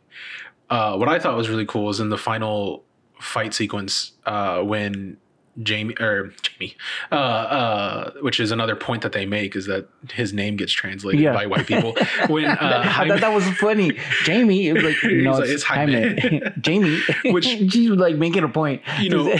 [0.70, 2.84] uh, what I thought was really cool is in the final
[3.20, 5.16] fight sequence uh, when
[5.62, 6.74] Jamie or Jamie,
[7.12, 11.20] uh, uh, which is another point that they make is that his name gets translated
[11.20, 11.32] Yeah.
[11.32, 11.94] by white people.
[12.28, 13.92] When uh, I Jaime- thought that was funny.
[14.24, 16.40] Jamie, it was like, no, like, it's, "It's Jaime." Jaime.
[16.60, 18.82] Jamie, Which- she's like making a point.
[19.00, 19.38] You know,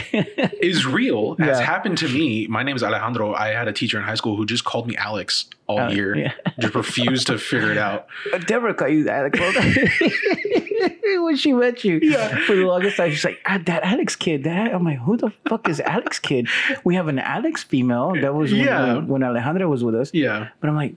[0.61, 2.47] is real has happened to me.
[2.47, 3.33] My name is Alejandro.
[3.33, 6.15] I had a teacher in high school who just called me Alex all Uh, year.
[6.15, 6.31] yeah.
[6.59, 8.07] Just refused to figure it out.
[8.47, 9.39] Deborah called you Alex
[11.17, 11.99] when she met you.
[12.01, 12.37] Yeah.
[12.45, 14.43] For the longest time, she's like, ah, that Alex kid.
[14.43, 16.47] That I'm like, who the fuck is Alex kid?
[16.83, 18.13] We have an Alex female.
[18.21, 18.93] That was when, Yeah.
[18.95, 20.11] when, when Alejandra was with us.
[20.13, 20.49] Yeah.
[20.59, 20.95] But I'm like,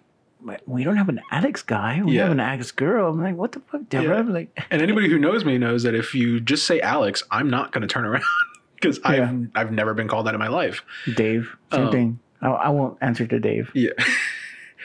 [0.66, 2.00] we don't have an Alex guy.
[2.04, 2.22] We Yeah.
[2.24, 3.10] have an Alex girl.
[3.10, 4.14] I'm like, what the fuck, Deborah?
[4.14, 4.20] Yeah.
[4.20, 7.50] I'm like, And anybody who knows me knows that if you just say Alex, I'm
[7.50, 8.22] not going to turn around
[8.74, 10.82] because I've I've never been called that in my life.
[11.16, 11.56] Dave.
[11.72, 12.18] Same Um, thing.
[12.40, 13.70] I, I won't answer to Dave.
[13.74, 13.90] Yeah.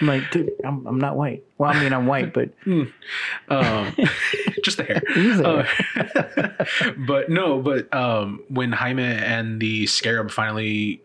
[0.01, 1.43] I'm like, dude, I'm, I'm not white.
[1.57, 3.95] Well, I mean, I'm white, but Um,
[4.63, 5.01] just the hair.
[5.43, 6.65] Uh,
[7.05, 11.01] but no, but um, when Jaime and the Scarab finally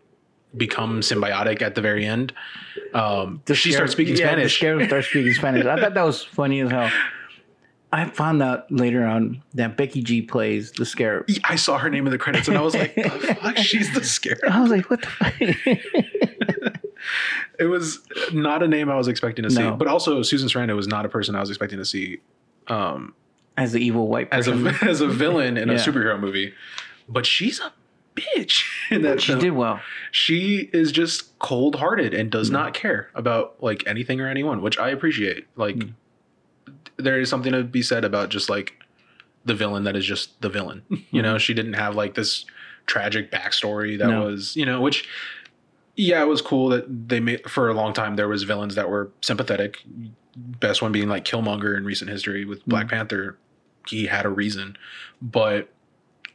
[0.57, 2.33] become symbiotic at the very end,
[2.95, 4.55] um, the she scarab- starts speaking yeah, Spanish.
[4.55, 5.67] The scarab starts speaking Spanish.
[5.67, 6.91] I thought that was funny as hell.
[7.91, 11.27] I found out later on that Becky G plays the scarab.
[11.45, 13.09] I saw her name in the credits and I was like, the
[13.41, 13.57] fuck?
[13.59, 14.41] She's the Scarab.
[14.47, 16.78] I was like, what the fuck?
[17.59, 18.01] It was
[18.33, 19.63] not a name I was expecting to see.
[19.63, 19.75] No.
[19.77, 22.19] But also, Susan Sarandon was not a person I was expecting to see
[22.69, 23.15] um,
[23.57, 26.55] As the evil white as a as a villain in a superhero movie.
[27.09, 27.73] But she's a
[28.15, 29.39] bitch in that she film.
[29.41, 29.81] did well.
[30.13, 32.53] she is just cold hearted and does Mm.
[32.55, 35.47] not care about like anything or anyone, which I appreciate.
[35.57, 35.93] Like Mm.
[36.97, 38.75] there is something to be said about just like
[39.45, 40.83] the villain that is just the villain.
[41.11, 42.45] You know, she didn't have like this
[42.87, 44.09] tragic backstory that.
[44.09, 44.27] No.
[44.27, 45.09] was, you know, which
[45.99, 48.89] yeah, it was cool that they made for a long time there was villains that
[48.89, 49.83] were sympathetic.
[50.37, 52.91] Best one being like Killmonger in recent history with Black Mm.
[52.91, 53.39] Panther.
[53.89, 54.77] He had a reason,
[55.21, 55.69] but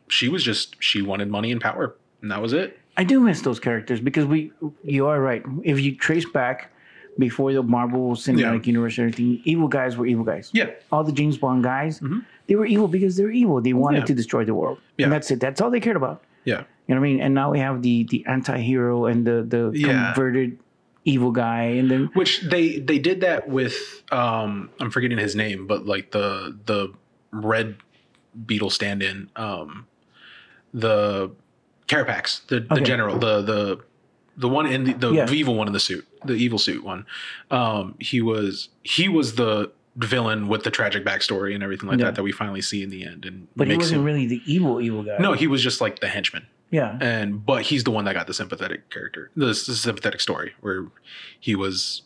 [0.09, 2.77] she was just she wanted money and power, and that was it.
[2.97, 4.51] I do miss those characters because we,
[4.83, 5.41] you are right.
[5.63, 6.71] If you trace back
[7.17, 10.49] before the Marvel Cinematic Universe and everything, evil guys were evil guys.
[10.53, 12.25] Yeah, All the James Bond guys, Mhm.
[12.47, 13.61] they were evil because they were evil.
[13.61, 14.05] They wanted Yeah.
[14.05, 14.79] to destroy the world.
[14.97, 15.05] Yeah.
[15.05, 15.39] And that's it.
[15.39, 16.23] That's all they cared about.
[16.43, 16.63] yeah.
[16.87, 17.21] You know what I mean?
[17.21, 20.13] And now we have the the anti-hero and the the Yeah.
[20.13, 20.59] converted
[21.05, 23.75] evil guy and then which they they did that with
[24.09, 26.93] um i'm forgetting his name but like the the
[27.33, 27.75] red
[28.45, 29.85] beetle stand-in um
[30.73, 31.29] the
[31.87, 32.83] carapax the the Okay.
[32.83, 33.79] general the the
[34.37, 35.29] the one in the, the Yeah.
[35.29, 37.05] evil one in the suit the evil suit one
[37.51, 42.05] um he was he was the villain with the tragic backstory and everything like Yeah.
[42.05, 44.25] that that we finally see in the end and but he makes wasn't him really
[44.25, 45.17] the evil evil guy.
[45.19, 46.97] no he was just like the henchman Yeah.
[46.99, 50.87] and but he's the one that got the sympathetic character the, the sympathetic story where
[51.39, 52.01] he was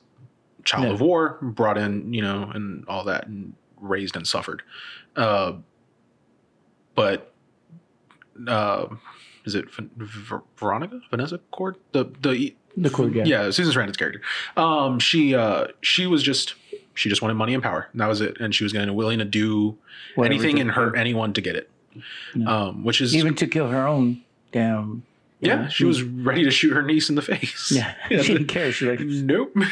[0.66, 0.92] child Yeah.
[0.94, 4.62] of war brought in you know and all that and raised and suffered
[5.16, 5.54] uh
[6.96, 7.34] but
[8.48, 8.88] uh
[9.46, 9.66] is it
[10.58, 13.24] veronica vanessa Kord the the The Kord, yeah.
[13.26, 14.22] yeah susan sarandon's character
[14.58, 16.56] um she uh she was just
[16.94, 18.94] she just wanted money and power and that was it and she was going to
[18.94, 19.78] willing to do
[20.16, 21.70] Whatever anything and hurt anyone to get it
[22.36, 22.50] Yeah.
[22.68, 25.04] um which is Even to kill her own damn.
[25.40, 27.72] yeah, she was ready to shoot her niece in the face.
[27.72, 27.94] Yeah.
[28.10, 28.72] she didn't care.
[28.72, 29.00] She like.
[29.00, 29.56] nope.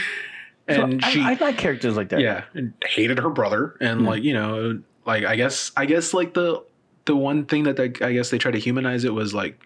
[0.68, 2.22] And I, she, I like characters like that.
[2.22, 4.08] yeah, and hated her brother, and Yeah.
[4.10, 6.64] like you know, like I guess, I guess like the
[7.06, 9.64] the one thing that they, I guess they tried to humanize it was like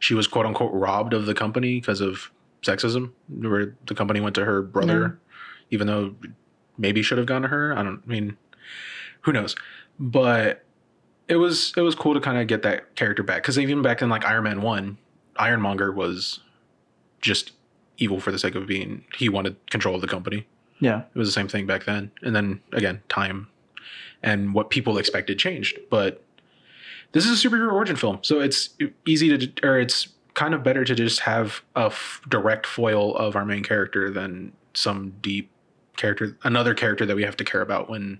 [0.00, 2.32] she was quote unquote robbed of the company because of
[2.62, 5.20] sexism, where the company went to her brother,
[5.70, 6.16] even though
[6.78, 7.72] maybe should have gone to her.
[7.78, 8.36] I don't I mean,
[9.20, 9.54] who knows?
[10.00, 10.63] But
[11.28, 14.02] it was it was cool to kind of get that character back because even back
[14.02, 14.98] in like Iron Man one,
[15.36, 16.40] Ironmonger was
[17.20, 17.52] just
[17.96, 19.04] evil for the sake of being.
[19.16, 20.46] He wanted control of the company.
[20.80, 21.02] Yeah.
[21.14, 22.10] It was the same thing back then.
[22.22, 23.48] And then again, time
[24.22, 25.78] and what people expected changed.
[25.90, 26.22] But
[27.12, 28.70] this is a superhero origin film, so it's
[29.06, 33.36] easy to, or it's kind of better to just have a f- direct foil of
[33.36, 35.48] our main character than some deep
[35.96, 38.18] character, another character that we have to care about when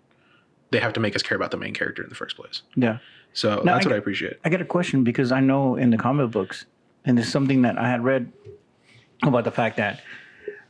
[0.71, 2.63] they have to make us care about the main character in the first place.
[2.77, 2.99] Yeah.
[3.33, 4.39] So No, that's I- what I appreciate.
[4.45, 6.67] I get a question because I know in the comic books,
[7.05, 8.33] and it's something that I had read
[9.23, 10.01] about the fact that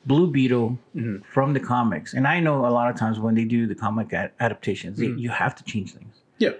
[0.06, 1.24] Blue Beetle Mhm.
[1.24, 4.12] from the comics, and I know a lot of times when they do the comic
[4.12, 5.18] ad- adaptations, they- Mhm.
[5.20, 6.22] you have to change things.
[6.38, 6.50] Yeah.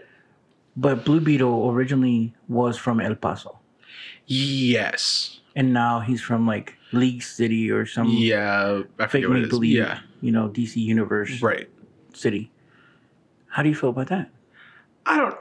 [0.77, 3.59] But Blue Beetle originally was from El Paso,
[4.27, 5.41] Yes.
[5.55, 8.83] and now he's from like League City or some Yeah.
[8.99, 9.99] I fake forget what it make believe, Yeah.
[10.21, 11.69] you know, DC Universe Right.
[12.15, 12.51] city.
[13.55, 14.31] How do you feel about that?
[15.07, 15.37] I don't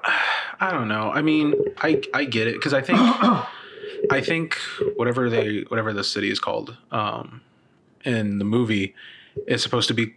[0.59, 1.11] I don't know.
[1.11, 2.99] I mean, I I get it cuz I think
[4.11, 4.55] I think
[4.97, 7.41] whatever they whatever the city is called um
[8.05, 8.93] in the movie
[9.47, 10.14] is supposed to be.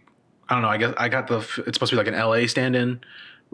[0.47, 0.69] I don't know.
[0.69, 1.37] I guess I got the.
[1.65, 3.01] It's supposed to be like an LA stand-in.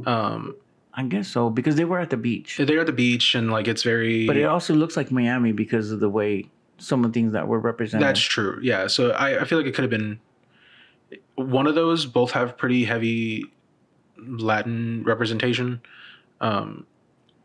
[0.06, 0.58] Um,
[0.94, 3.70] I guess so because they were at the beach, they're at the beach and like
[3.70, 4.28] it's very.
[4.28, 7.48] but it also looks like Miami because of the way some of the things that
[7.48, 8.06] were represented.
[8.06, 8.60] That's true.
[8.62, 8.88] Yeah.
[8.88, 10.20] So I, I feel like it could have been
[11.36, 12.06] one of those.
[12.06, 13.46] Both have pretty heavy
[14.18, 15.82] Latin representation.
[16.42, 16.86] Um,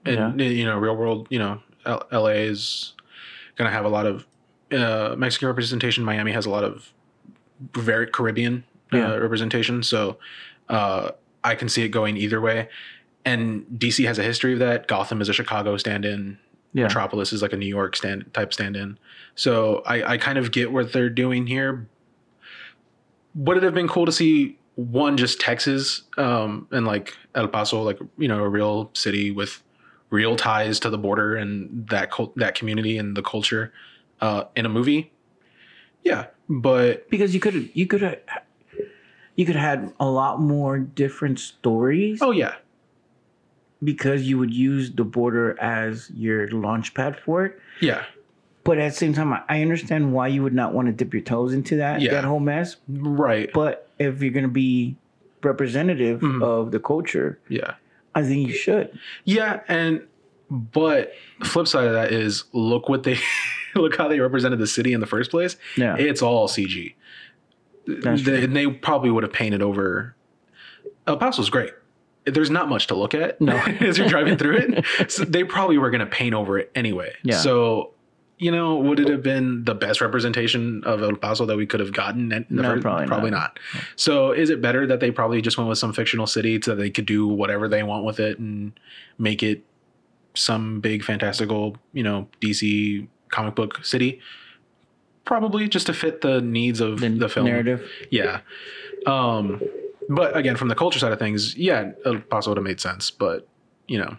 [0.04, 1.26] and you know, real world.
[1.30, 2.94] You know, L- LA is
[3.56, 4.26] gonna have a lot of
[4.72, 6.04] uh, Mexican representation.
[6.04, 6.92] Miami has a lot of
[7.74, 9.12] very Caribbean Yeah.
[9.14, 9.82] uh, representation.
[9.82, 10.18] So
[10.68, 11.10] uh,
[11.42, 12.68] I can see it going either way.
[13.24, 14.86] And DC has a history of that.
[14.88, 16.38] Gotham is a Chicago stand-in.
[16.72, 16.84] yeah.
[16.84, 18.98] Metropolis is like a New York stand type stand-in.
[19.34, 21.88] So I, I kind of get what they're doing here.
[23.34, 27.82] Would it have been cool to see one just Texas um, and like El Paso,
[27.82, 29.60] like you know, a real city with
[30.10, 33.72] real ties to the border and that cult, that community and the culture
[34.20, 35.10] uh, in a movie?
[36.04, 38.18] Yeah, but because you could you could have
[39.34, 42.54] you could have had a lot more different stories oh yeah,
[43.82, 47.58] because you would use the border as your launch pad for it.
[47.80, 48.04] yeah,
[48.64, 51.22] But at the same time, I- understand why you would not want to dip your
[51.22, 52.12] toes into that Yeah.
[52.12, 52.76] that whole mess.
[52.88, 54.96] right, But if you're gonna be
[55.42, 56.42] representative Mhm.
[56.42, 57.74] of the culture, yeah.
[58.14, 58.98] I think you should.
[59.24, 60.02] Yeah, and
[60.50, 61.12] but
[61.44, 63.18] flip side of that is look what they
[63.74, 65.56] look how they represented the city in the first place.
[65.76, 65.96] Yeah.
[65.96, 66.94] It's all CG.
[67.86, 70.14] They, and they probably would have painted over.
[71.06, 71.72] El Paso's great.
[72.26, 73.56] There's not much to look at No.
[73.80, 74.84] as you're driving through it.
[75.10, 77.14] So they probably were going to paint over it anyway.
[77.22, 77.38] Yeah.
[77.38, 77.94] So,
[78.38, 81.80] you know, would it have been the best representation of El Paso that we could
[81.80, 82.30] have gotten?
[82.32, 83.58] in the No, first- probably not.
[83.96, 86.90] So, is it better that they probably just went with some fictional city so they
[86.90, 88.78] could do whatever they want with it and
[89.18, 89.64] make it
[90.34, 94.20] some big fantastical, you know, DC comic book city?
[95.24, 97.46] Probably just to fit the needs of The, the, film.
[97.46, 97.86] narrative.
[98.10, 98.40] Yeah.
[99.06, 99.60] Um,
[100.08, 103.10] but again, from the culture side of things, yeah, El Paso would have made sense.
[103.10, 103.46] But
[103.88, 104.16] you know,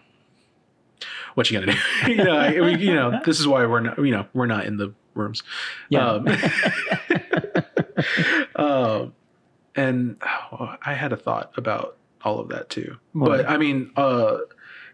[1.36, 1.78] what you gonna do?
[2.12, 4.66] you know, I- we, you know, this is why we're not, you know, we're not
[4.66, 5.44] in the rooms.
[5.90, 6.08] Yeah.
[6.08, 6.28] Um,
[8.56, 9.14] um,
[9.76, 10.18] and
[10.52, 12.98] oh, I had a thought about all of that too.
[13.14, 13.30] What?
[13.30, 14.38] But I mean, uh,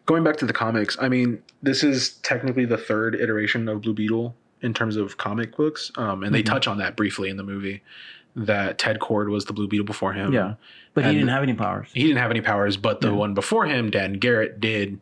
[0.06, 3.94] going back to the comics, I mean, this is technically the third iteration of Blue
[3.94, 6.46] Beetle in terms of comic books, um, and they Mhm.
[6.48, 7.82] touch on that briefly in the movie.
[8.38, 10.34] That Ted Kord was the Blue Beetle before him.
[10.34, 10.56] Yeah.
[10.94, 11.90] But he didn't have any powers.
[11.94, 13.14] he didn't have any powers, but the Yeah.
[13.14, 15.00] one before him, Dan Garrett, did.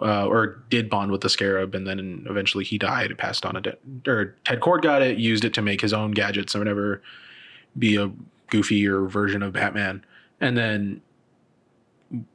[0.00, 3.10] Uh, or did bond with the scarab, and then eventually he died.
[3.10, 3.76] It passed on a de-
[4.06, 7.02] or Ted Kord got it, used it to make his own gadgets or whatever,
[7.78, 8.10] be a
[8.50, 10.02] goofier version of Batman,
[10.40, 11.02] and then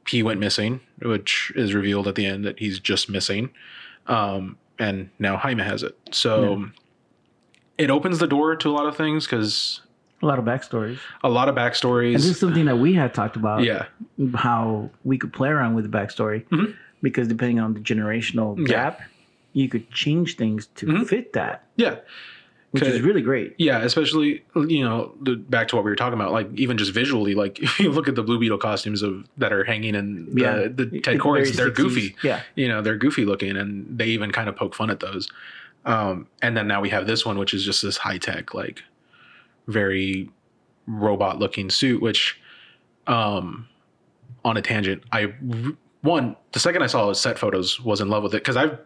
[0.08, 3.50] he went missing, which is revealed at the end that he's just missing,
[4.06, 5.98] um, and now Jaime has it.
[6.12, 6.70] So
[7.76, 9.80] it opens the door to a lot of things because
[10.22, 10.98] A lot of backstories.
[11.24, 12.14] a lot of And this backstories.
[12.14, 13.64] is something that we had talked about.
[13.64, 13.86] Yeah,
[14.36, 16.46] How we could play around with the backstory.
[16.48, 16.74] Mhm.
[17.02, 18.66] Because depending on the generational Yeah.
[18.66, 19.00] gap,
[19.52, 21.06] you could change things to Mhm.
[21.08, 21.96] fit that, yeah.
[22.72, 23.54] which is really great.
[23.56, 26.92] Yeah, especially you know the, back to what we were talking about, like even just
[26.92, 30.34] visually, like if you look at the Blue Beetle costumes of that are hanging in
[30.34, 30.54] the, Yeah.
[30.68, 31.74] the It's Ted Kords, they're 60s.
[31.76, 32.16] goofy.
[32.22, 32.42] Yeah.
[32.56, 35.28] You know, they're goofy looking, and they even kind of poke fun at those.
[35.86, 38.82] Um, and then now we have this one, which is just this high tech, like
[39.66, 40.28] very
[40.86, 42.02] robot looking suit.
[42.02, 42.38] Which,
[43.06, 43.66] um,
[44.44, 45.32] on a tangent, I
[46.02, 48.78] one the second I saw his set photos was in love with it because I've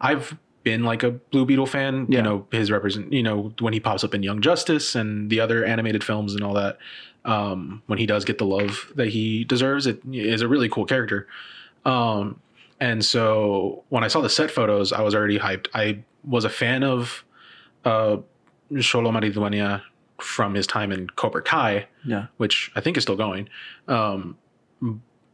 [0.00, 2.06] I've been like a Blue Beetle fan.
[2.08, 2.18] Yeah.
[2.18, 3.12] You know his represent.
[3.12, 6.42] You know when he pops up in Young Justice and the other animated films and
[6.44, 6.78] all that.
[7.26, 10.84] Um, when he does get the love that he deserves, it is a really cool
[10.84, 11.26] character.
[11.86, 12.38] Um,
[12.80, 15.68] and so when I saw the set photos, I was already hyped.
[15.74, 17.24] I was a fan of
[17.86, 18.18] uh,
[18.72, 19.82] Xolo Maridueña
[20.20, 22.26] from his time in Cobra Kai, Yeah.
[22.36, 23.48] which I think is still going.
[23.88, 24.36] Um,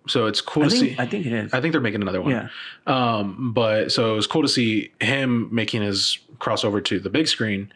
[0.08, 0.96] so it's cool I to think, see.
[0.98, 1.52] I think it is.
[1.54, 2.30] I think they're making another one.
[2.32, 2.48] yeah.
[2.86, 7.28] Um, but so it was cool to see him making his crossover to the big
[7.28, 7.72] screen,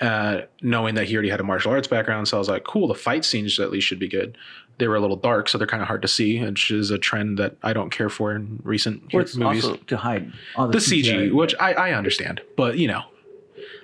[0.00, 2.28] uh, knowing that he already had a martial arts background.
[2.28, 4.36] So I was like, cool, the fight scenes at least should be good.
[4.78, 6.98] They were a little dark, so they're kind of hard to see, which is a
[6.98, 9.64] trend that I don't care for in recent Well, it's movies.
[9.64, 13.02] also to hide all the, the CG, which I, I understand, but you know,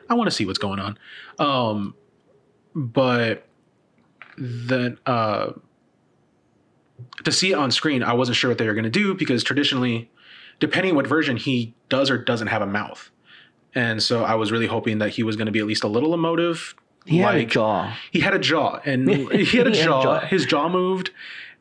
[0.09, 0.99] I want to see what's going on.
[1.39, 1.95] Um,
[2.75, 3.47] but
[4.37, 5.53] then uh,
[7.25, 9.43] to see it on screen, I wasn't sure what they were going to do because
[9.45, 10.11] traditionally,
[10.59, 13.11] depending what version he does or doesn't have a mouth,
[13.75, 15.89] and so I was really hoping that he was going to be at least a
[15.89, 16.75] little emotive.
[17.07, 17.97] he had a jaw.
[18.11, 20.03] He had a jaw, and he had a He had a jaw.
[20.03, 20.21] jaw.
[20.21, 21.11] His jaw moved,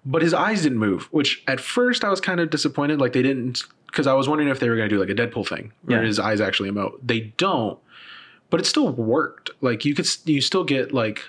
[0.06, 1.08] but his eyes didn't move.
[1.12, 3.00] Which at first I was kind of disappointed.
[3.00, 5.16] Like they didn't, because I was wondering if they were going to do like a
[5.16, 6.08] Deadpool thing, where Yeah.
[6.08, 6.94] his eyes actually emote.
[7.04, 7.78] They don't,
[8.50, 9.52] but it still worked.
[9.62, 11.22] Like you could, you still get like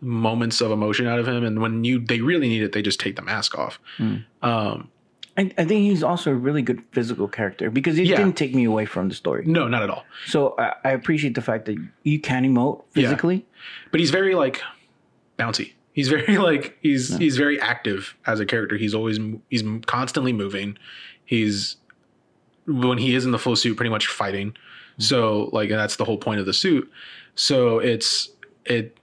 [0.00, 3.00] moments of emotion out of him, and when you they really need it, they just
[3.00, 3.78] take the mask off.
[3.98, 4.24] Mm.
[4.42, 4.90] Um,
[5.36, 8.16] I, I think he's also a really good physical character because it Yeah.
[8.16, 9.44] didn't take me away from the story.
[9.46, 10.04] no, not at all.
[10.26, 13.02] So I, I appreciate the fact that you can emote Yeah.
[13.02, 13.46] physically.
[13.92, 14.60] But he's very like
[15.38, 15.72] bouncy.
[15.92, 18.76] He's very like he's he's very active as a character.
[18.76, 19.18] He's always
[19.48, 20.76] he's constantly moving.
[21.24, 21.76] He's
[22.66, 24.54] when he is in the full suit, pretty much fighting.
[24.98, 26.90] So like and that's the whole point of the suit.
[27.36, 28.28] So it's
[28.64, 28.97] it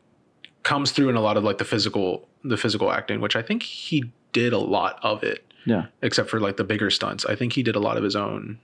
[0.66, 3.63] comes through in a lot of like the physical the physical acting, which I think
[3.63, 5.45] he did a lot of it.
[5.66, 5.86] Yeah.
[6.01, 7.26] Except for like the bigger stunts.
[7.26, 8.59] I think he did a lot of his own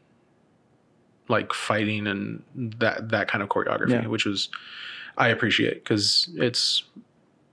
[1.30, 4.08] like fighting and that that kind of choreography, Yeah.
[4.08, 4.49] which was
[5.18, 6.84] I appreciate because it's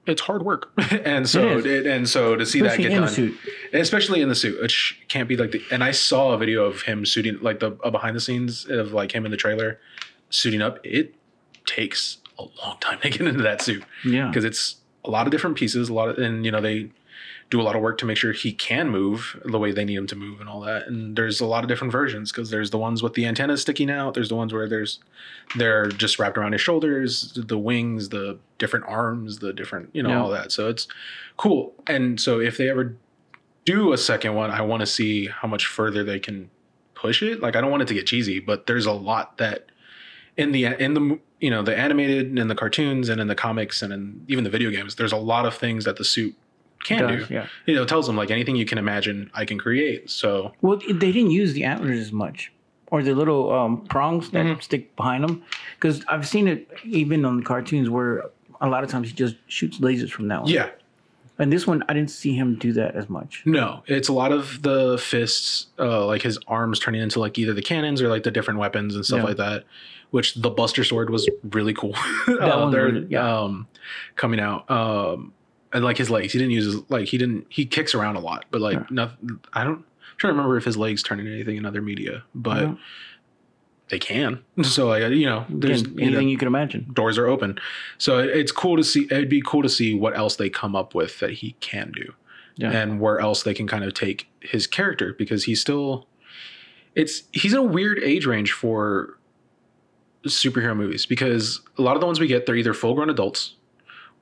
[0.06, 0.70] it's hard work,
[1.04, 3.38] and so It it, and so to see Especially that get done,
[3.74, 5.62] especially in the suit, it sh- can't be like the.
[5.70, 8.92] And I saw a video of him suiting, like the a behind the scenes of
[8.92, 9.78] like him in the trailer
[10.30, 10.78] suiting up.
[10.84, 11.14] It
[11.66, 14.28] takes a long time to get into that suit Yeah.
[14.28, 16.90] because it's a lot of different pieces, a lot of, and you know they
[17.50, 19.94] do a lot of work to make sure he can move the way they need
[19.96, 20.86] him to move and all that.
[20.86, 23.90] And there's a lot of different versions because there's the ones with the antennas sticking
[23.90, 24.12] out.
[24.12, 24.98] There's the ones where there's
[25.56, 30.10] they're just wrapped around his shoulders, the wings, the different arms, the different you know
[30.10, 30.20] Yeah.
[30.22, 30.52] all that.
[30.52, 30.88] So it's
[31.38, 31.72] cool.
[31.86, 32.96] And so if they ever
[33.64, 36.50] do a second one, I want to see how much further they can
[36.94, 37.40] push it.
[37.40, 39.66] Like I don't want it to get cheesy, but there's a lot that
[40.38, 43.34] in the in the you know the animated and in the cartoons and in the
[43.34, 46.34] comics and in even the video games, there's a lot of things that the suit
[46.84, 47.34] can Does, do.
[47.34, 47.46] yeah.
[47.66, 50.08] You know, it tells them like anything you can imagine, I can create.
[50.10, 52.52] So Well, they didn't use the antlers as much,
[52.86, 54.62] or the little um, prongs that Mhm.
[54.62, 55.42] stick behind them,
[55.74, 58.24] because I've seen it even on the cartoons where
[58.60, 60.50] a lot of times he just shoots lasers from that one.
[60.52, 60.70] yeah,
[61.40, 63.42] And this one, I didn't see him do that as much.
[63.46, 67.52] no, it's a lot of the fists, uh, like his arms turning into like either
[67.54, 69.24] the cannons or like the different weapons and stuff Yeah.
[69.24, 69.64] like that.
[70.10, 71.94] Which the Buster Sword was really cool.
[72.26, 73.40] That uh, they're really- yeah.
[73.42, 73.66] um,
[74.16, 74.68] coming out.
[74.70, 75.32] Um,
[75.72, 78.20] and like his legs, he didn't use his like he didn't he kicks around a
[78.20, 78.86] lot, but like Yeah.
[78.90, 79.38] nothing.
[79.52, 79.74] I don't.
[79.78, 79.84] I'm
[80.16, 82.76] trying to remember if his legs turn into anything in other media, but.
[83.90, 84.42] They can.
[84.62, 86.86] So like you know, there's Again, you know, anything you can imagine.
[86.92, 87.58] doors are open.
[87.98, 89.04] So it's cool to see.
[89.10, 92.12] It'd be cool to see what else they come up with that he can do,
[92.56, 92.70] Yeah.
[92.72, 96.06] and where else they can kind of take his character because he's still.
[96.94, 99.16] It's he's in a weird age range for
[100.26, 103.54] superhero movies because a lot of the ones we get they're either full grown adults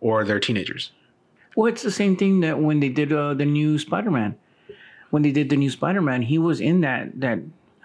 [0.01, 0.93] or they're teenagers.
[1.57, 4.37] Well, it's the same thing that when they did uh, the new Spider-Man.
[5.11, 7.39] When they did the new Spider-Man, he was in that that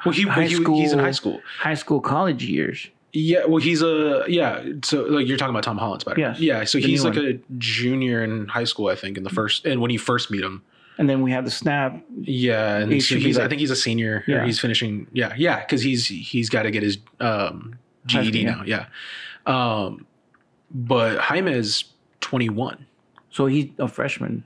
[0.05, 1.41] Well, he, high he school, he's in high school.
[1.59, 2.89] high school, college years.
[3.13, 4.63] Yeah, well, he's a yeah.
[4.83, 6.19] So like you're talking about Tom Holland Spider.
[6.19, 9.65] Yes, Yeah, so he's like a junior in high school, I think, in the first
[9.65, 10.63] and when you first meet him.
[10.97, 11.99] And then we have the snap.
[12.21, 14.23] Yeah, and so he's I think he's a senior.
[14.27, 14.37] Yeah.
[14.37, 15.07] Yeah, he's finishing.
[15.11, 18.63] Yeah, yeah, because he's he's got to get his um, GED now.
[18.65, 18.85] Yeah,
[19.45, 20.05] um,
[20.69, 21.85] but Jaime is
[22.21, 22.85] 21.
[23.29, 24.43] So he's a freshman.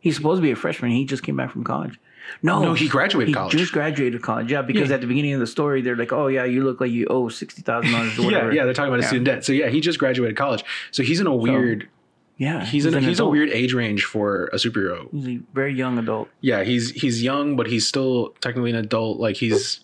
[0.00, 0.90] He's supposed to be a freshman.
[0.90, 2.00] He just came back from college.
[2.42, 3.56] No, No, he graduated he college.
[3.56, 4.50] just graduated college.
[4.50, 4.96] Yeah, because Yeah.
[4.96, 7.28] at the beginning of the story, they're like, "Oh yeah, you look like you owe
[7.28, 9.08] sixty thousand dollars yeah, yeah, they're talking about his Yeah.
[9.08, 9.44] student debt.
[9.44, 10.62] So yeah, he just graduated college.
[10.90, 11.88] So he's in a weird.
[12.36, 12.64] yeah.
[12.64, 12.94] he's in.
[12.94, 15.08] A, he's a weird age range for a superhero.
[15.12, 16.28] He's a very young adult.
[16.40, 19.80] yeah he's he's young but he's still technically an adult like he's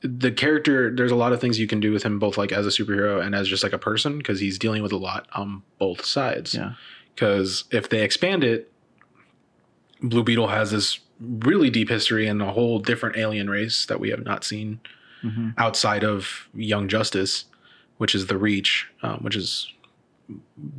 [0.00, 2.64] the character there's a lot of things you can do with him both like as
[2.66, 5.62] a superhero and as just like a person because he's dealing with a lot on
[5.78, 6.74] both sides Yeah.
[7.14, 8.72] because if they expand it
[10.00, 14.10] blue beetle has this really deep history and a whole different alien race that we
[14.10, 14.80] have not seen
[15.24, 15.54] Mhm.
[15.58, 17.44] outside of young justice
[17.96, 19.72] which is the reach um, which is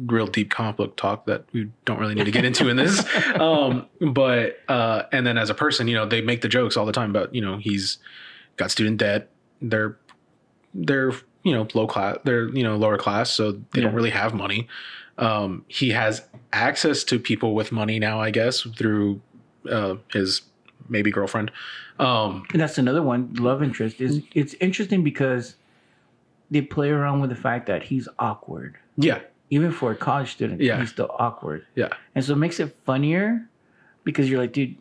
[0.06, 3.04] real deep comic book talk that we don't really need to get into in this.
[3.36, 6.86] Um but uh and then as a person you know they make the jokes all
[6.86, 7.98] the time about you know he's
[8.58, 9.30] got student debt.
[9.62, 9.98] They're
[10.74, 11.12] they're
[11.44, 14.68] you know low class they're you know lower class so they don't really have money.
[15.18, 16.22] Um he has
[16.54, 19.22] access to people with money now i guess through
[19.70, 20.41] uh his
[20.88, 21.51] maybe girlfriend
[21.99, 23.34] um And that's another one.
[23.36, 25.55] Love interest is it's interesting because
[26.51, 28.78] they play around with the fact that he's awkward.
[28.97, 30.80] yeah Even for a college student, Yeah.
[30.80, 31.66] he's still awkward.
[31.76, 33.45] yeah And so it makes it funnier
[34.03, 34.76] because you're like, dude,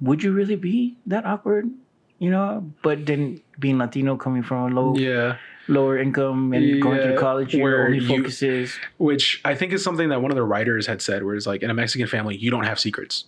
[0.00, 1.70] would you really be that awkward?
[2.18, 5.36] You know, but then being Latino coming from a low yeah
[5.68, 9.54] lower income and going through Yeah, college, your where only you- focus is which i
[9.54, 11.74] think is something that one of the writers had said where it's like in a
[11.74, 13.24] mexican family you don't have secrets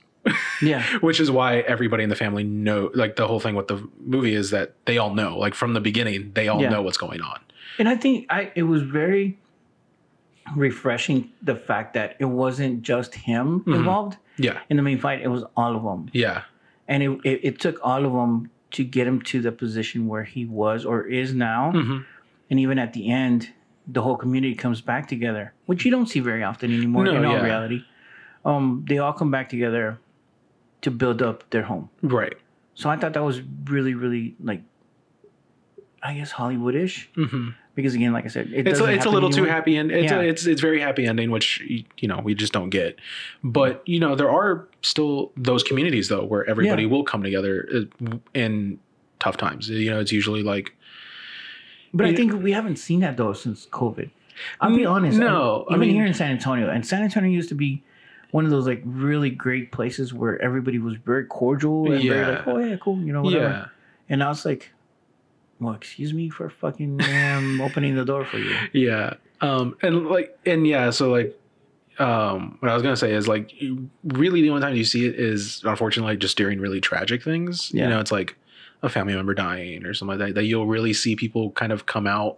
[0.62, 3.86] yeah, which is why everybody in the family know like the whole thing with the
[4.00, 6.70] movie is that they all know like from the beginning they all Yeah.
[6.70, 7.38] know what's going on
[7.78, 9.38] and I think I it was very
[10.54, 13.74] refreshing the fact that it wasn't just him Mhm.
[13.76, 16.08] involved yeah in the main fight; it was all of them.
[16.12, 16.42] yeah
[16.88, 20.22] and it, it, it took all of them to get him to the position where
[20.24, 21.98] he was or is now hmm
[22.48, 23.50] and even at the end
[23.88, 27.24] the whole community comes back together, which you don't see very often anymore No, in
[27.24, 27.42] all yeah.
[27.44, 27.84] reality.
[28.44, 29.98] Um, they all come back together
[30.86, 31.90] to build up their home.
[32.02, 32.34] Right.
[32.74, 33.40] So I thought that was
[33.74, 34.62] really, really like,
[36.02, 37.06] I guess Hollywoodish.
[37.14, 39.90] hmm Because again, like I said, it It's a, it's a little too happy and
[39.90, 40.20] it's Yeah.
[40.20, 41.48] a, it's it's very happy ending, which
[41.98, 42.98] you know we just don't get.
[43.42, 46.88] But you know there are still those communities though where everybody Yeah.
[46.92, 48.78] will come together uh, in
[49.18, 49.68] tough times.
[49.68, 50.66] You know, it's usually like
[51.92, 54.08] But I think we haven't seen that though since COVID.
[54.60, 55.18] I'll be honest.
[55.18, 57.82] no, I, I mean- here in San Antonio, and San Antonio used to be
[58.30, 62.46] one of those like really great places where everybody was very cordial and very like,
[62.46, 63.44] oh yeah, cool, you know, whatever.
[63.44, 63.66] yeah,
[64.08, 64.70] And I was like,
[65.60, 68.54] well, excuse me for fucking um, opening the door for you.
[68.72, 71.38] yeah, um, and like and yeah, so like.
[71.98, 73.54] Um, what I was gonna say is like,
[74.04, 77.70] really, the only time you see it is unfortunately just during really tragic things.
[77.72, 77.84] Yeah.
[77.84, 78.36] You know, it's like
[78.82, 80.34] a family member dying or something like that.
[80.34, 82.36] That you'll really see people kind of come out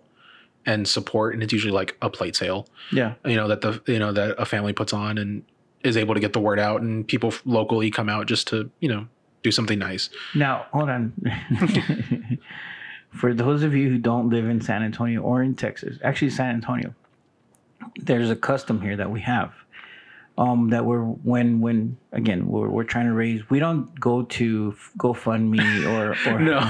[0.64, 2.68] and support, and it's usually like a plate sale.
[2.93, 3.14] Yeah.
[3.24, 5.43] you know that the you know that a family puts on and
[5.84, 8.88] is able to get the word out and people locally come out just to you
[8.88, 9.06] know
[9.42, 11.12] do something nice Now, hold on.
[13.10, 16.54] For those of you who don't live in San Antonio or in Texas, actually San
[16.54, 16.94] Antonio,
[17.96, 19.52] there's a custom here that we have.
[20.36, 23.48] Um, that we're when when again we're, we're trying to raise.
[23.50, 26.60] We don't go to GoFundMe or or no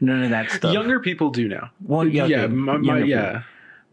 [0.00, 0.72] none of that stuff.
[0.72, 3.42] younger people do now well, yeah, yeah my, my, yeah.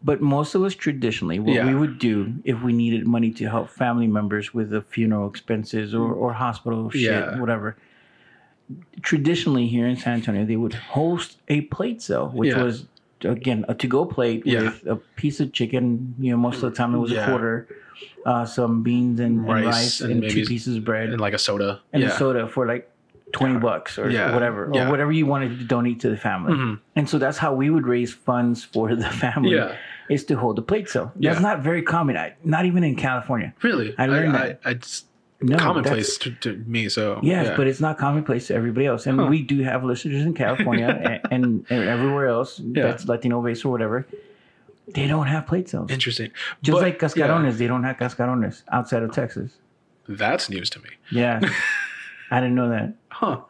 [0.04, 1.66] But most of us traditionally, what Yeah.
[1.66, 5.94] we would do if we needed money to help family members with the funeral expenses
[5.94, 7.38] or, or hospital shit, Yeah.
[7.38, 7.76] whatever.
[9.02, 12.62] Traditionally, here in San Antonio, they would host a plate sale, which Yeah.
[12.62, 12.86] was
[13.24, 16.14] again a to-go plate with a piece of chicken.
[16.18, 17.68] You know, most of the time it was a quarter,
[18.26, 21.34] uh, some beans and and rice, Rice and, and two pieces of bread and like
[21.34, 22.88] a soda and yeah a soda for like
[23.32, 24.32] twenty bucks or Yeah.
[24.34, 24.90] whatever, or Yeah.
[24.90, 26.52] whatever you wanted to donate to the family.
[26.54, 26.80] Mhm.
[26.96, 29.76] And so that's how we would raise funds for the family yeah
[30.12, 31.10] is to hold the plate sale.
[31.18, 31.30] Yeah.
[31.30, 32.16] That's not very common.
[32.16, 33.52] I, not even in California.
[33.62, 34.60] really I learned I, that.
[34.64, 35.04] I, it's
[35.40, 37.56] No, commonplace to, to me so Yes, yeah.
[37.56, 39.06] but it's not commonplace to everybody else.
[39.06, 39.26] And Huh.
[39.26, 42.84] we do have listeners in California and, and, everywhere else Yeah.
[42.88, 44.06] that's Latino based or whatever.
[44.94, 45.90] They don't have plate cells.
[45.90, 46.30] interesting
[46.62, 49.50] Just But, like cascarones, they don't have cascarones outside of Texas.
[50.08, 51.40] that's news to me Yeah.
[52.30, 52.94] I didn't know that.
[53.08, 53.40] huh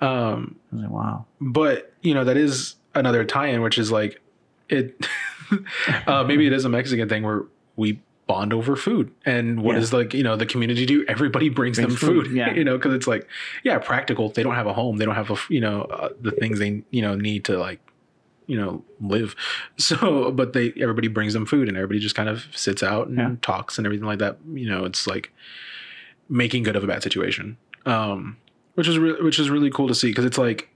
[0.00, 1.26] um I was like, wow.
[1.40, 4.20] but you know that is another tie-in which is like
[4.68, 5.06] it
[6.06, 7.44] uh maybe it is a mexican thing where
[7.76, 9.10] we bond over food.
[9.26, 9.82] And what Yeah.
[9.82, 11.04] is like you know the community do?
[11.08, 12.54] Everybody brings, Brings them food, food, yeah.
[12.58, 13.26] you know because it's like
[13.64, 14.28] yeah practical.
[14.30, 14.98] They don't have a home.
[14.98, 17.80] They don't have a you know uh, the things they you know need to like
[18.46, 19.34] you know live.
[19.78, 23.18] So but they everybody brings them food and everybody just kind of sits out and
[23.18, 23.34] Yeah.
[23.42, 24.38] talks and everything like that.
[24.52, 25.32] You know it's like
[26.28, 27.56] making good of a bad situation.
[27.86, 28.36] Um
[28.74, 30.68] which is really which is really cool to see because it's like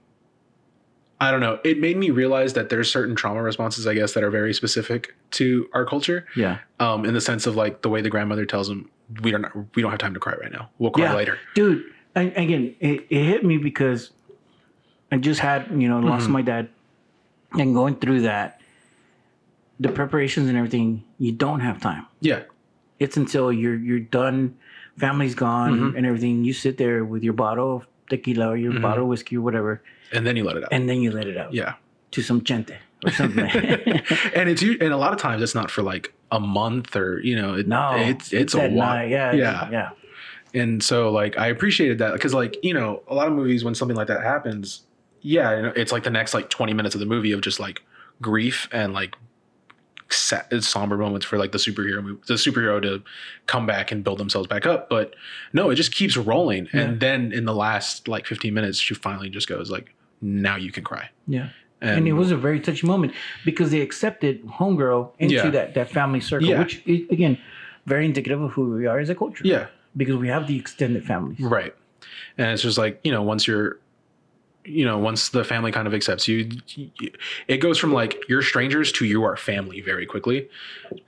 [1.21, 1.59] I don't know.
[1.63, 5.15] It made me realize that there's certain trauma responses, I guess, that are very specific
[5.31, 6.25] to our culture.
[6.35, 6.59] Yeah.
[6.79, 8.89] Um, in the sense of like the way the grandmother tells them,
[9.21, 9.45] "We don't,
[9.75, 10.69] we don't have time to cry right now.
[10.77, 11.15] We'll cry Yeah.
[11.15, 11.83] later." Dude,
[12.15, 14.11] I, again, it, it hit me because
[15.11, 16.31] I just had, you know, lost Mhm.
[16.31, 16.67] my dad
[17.53, 18.59] and going through that,
[19.79, 22.05] the preparations and everything, you don't have time.
[22.19, 22.41] Yeah,
[22.99, 24.55] It's until you're you're done,
[24.97, 25.97] family's gone Mhm.
[25.97, 26.43] and everything.
[26.43, 28.81] You sit there with your bottle of tequila or your Mhm.
[28.81, 29.81] bottle of whiskey or whatever,
[30.11, 30.69] and then you let it out.
[30.71, 31.73] and then you let it out yeah,
[32.11, 33.45] to some chente or something.
[34.35, 37.35] and it's and a lot of times it's not for like a month or you
[37.35, 38.95] know, it, no, it's it's, a that while.
[38.97, 39.09] night.
[39.09, 39.69] Yeah, Yeah.
[39.71, 39.89] yeah,
[40.53, 43.75] and so like I appreciated that because like you know a lot of movies when
[43.75, 44.81] something like that happens,
[45.21, 47.81] yeah, it's like the next like twenty minutes of the movie of just like
[48.21, 49.15] grief and like
[50.09, 53.01] sa- somber moments for like the superhero movie, the superhero to
[53.47, 54.89] come back and build themselves back up.
[54.89, 55.15] But
[55.53, 56.81] no, it just keeps rolling, Yeah.
[56.81, 60.71] and then in the last like fifteen minutes, she finally just goes like, "Now you
[60.71, 61.49] can cry." yeah.
[61.81, 65.49] And, it was a very touching moment because they accepted homegirl into Yeah.
[65.51, 66.59] that that family circle, Yeah.
[66.59, 67.37] which is, again,
[67.85, 69.43] very indicative of who we are as a culture.
[69.45, 71.39] yeah, because we have the extended families.
[71.39, 71.75] Right.
[72.39, 73.77] And it's just like, you know, once you're,
[74.65, 76.49] you know, once the family kind of accepts you,
[77.47, 80.49] it goes from like you're strangers to you are family very quickly.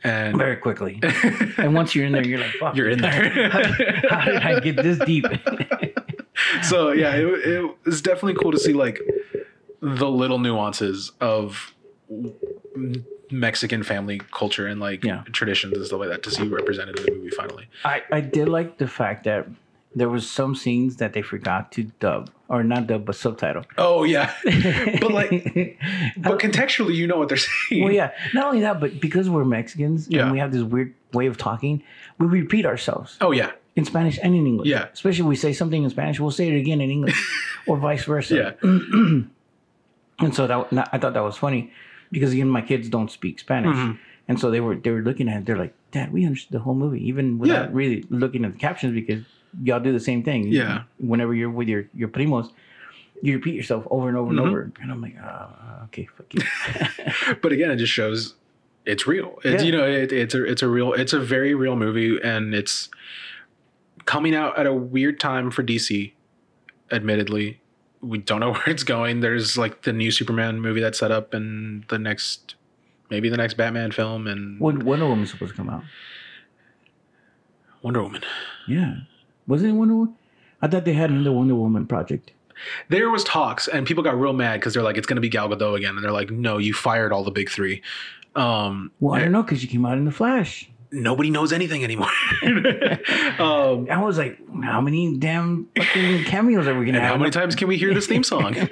[0.03, 0.99] And Very quickly.
[1.57, 2.75] And once you're in there, you're like, fuck.
[2.75, 3.49] you're in there.
[4.09, 5.25] how did I get this deep?
[6.63, 8.99] so yeah, it, it was definitely cool to see like
[9.81, 11.73] the little nuances of
[13.31, 15.23] Mexican family culture and like Yeah.
[15.33, 17.67] traditions and stuff like that to see represented in the movie finally.
[17.83, 19.47] I, I did like the fact that
[19.95, 23.63] there was some scenes that they forgot to dub or not dub but subtitle.
[23.77, 24.33] Oh yeah.
[25.01, 25.31] But, like,
[26.17, 27.83] But contextually you know what they're saying.
[27.83, 28.11] well, yeah.
[28.33, 30.23] Not only that, but because we're Mexicans Yeah.
[30.23, 31.83] and we have this weird way of talking,
[32.19, 33.51] we repeat ourselves Oh yeah.
[33.75, 34.67] in Spanish and in English.
[34.67, 34.87] Yeah.
[34.93, 37.17] Especially if we say something in Spanish, we'll say it again in English
[37.67, 38.35] or vice versa.
[38.63, 38.69] Yeah.
[40.19, 41.71] And so that I thought that was funny
[42.11, 43.75] because again, my kids don't speak Spanish.
[43.77, 43.99] Mhm.
[44.27, 45.45] And so they were they were looking at it.
[45.45, 47.77] They're like, Dad, we understood the whole movie, even without Yeah.
[47.79, 49.21] really looking at the captions because
[49.63, 50.47] y'all do the same thing.
[50.47, 50.83] Yeah.
[50.99, 52.51] Whenever you're with your your primos,
[53.21, 54.47] you repeat yourself over and over and Mhm.
[54.47, 54.71] over.
[54.81, 57.35] And I'm like, ah, okay, fuck you.
[57.41, 58.35] but again, it just shows
[58.85, 59.39] it's real.
[59.43, 59.65] It's Yeah.
[59.67, 62.89] you know, it, it's a it's a real it's a very real movie, and it's
[64.05, 66.13] coming out at a weird time for DC.
[66.91, 67.59] Admittedly,
[68.01, 69.19] we don't know where it's going.
[69.19, 72.55] There's like the new Superman movie that's set up, and the next
[73.09, 75.83] maybe the next Batman film, and when Wonder Woman's supposed to come out?
[77.81, 78.21] Wonder Woman.
[78.67, 78.95] Yeah,
[79.47, 80.15] wasn't it Wonder Woman?
[80.61, 82.31] I thought they had another Wonder Woman project.
[82.89, 85.29] There was talks, and people got real mad because they're like, it's going to be
[85.29, 87.83] Gal Gadot again, and they're like, no, you fired all the big three.
[88.35, 90.67] Um, Well, I don't know because she came out in the Flash.
[90.91, 92.09] nobody knows anything anymore.
[92.43, 97.11] um, I was like, how many damn fucking cameos are we gonna have?
[97.11, 98.55] how many times can we hear this theme song?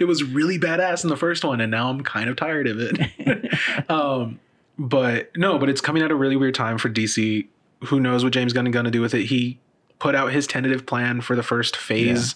[0.00, 2.78] it was really badass in the first one, and now I'm kind of tired of
[2.80, 3.90] it.
[3.90, 4.40] um,
[4.78, 7.46] but no, but it's coming at a really weird time for DC.
[7.86, 9.26] Who knows what James Gunn is going to do with it?
[9.26, 9.58] He
[9.98, 12.34] put out his tentative plan for the first phase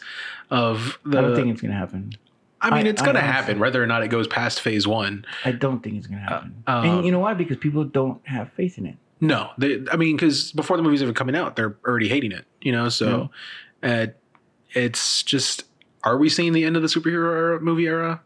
[0.50, 1.18] of the.
[1.18, 2.12] I don't think it's gonna happen.
[2.60, 5.24] I mean, I- it's going to happen, whether or not it goes past phase one.
[5.44, 6.62] I don't think it's gonna happen.
[6.66, 7.34] um, and you know why?
[7.34, 8.96] Because people don't have faith in it.
[9.20, 12.44] No, they, I mean, because before the movie's even coming out, they're already hating it,
[12.60, 12.88] you know.
[12.90, 13.30] So,
[13.82, 14.06] uh,
[14.74, 15.64] it's just,
[16.04, 18.20] are we seeing the end of the superhero era, movie era?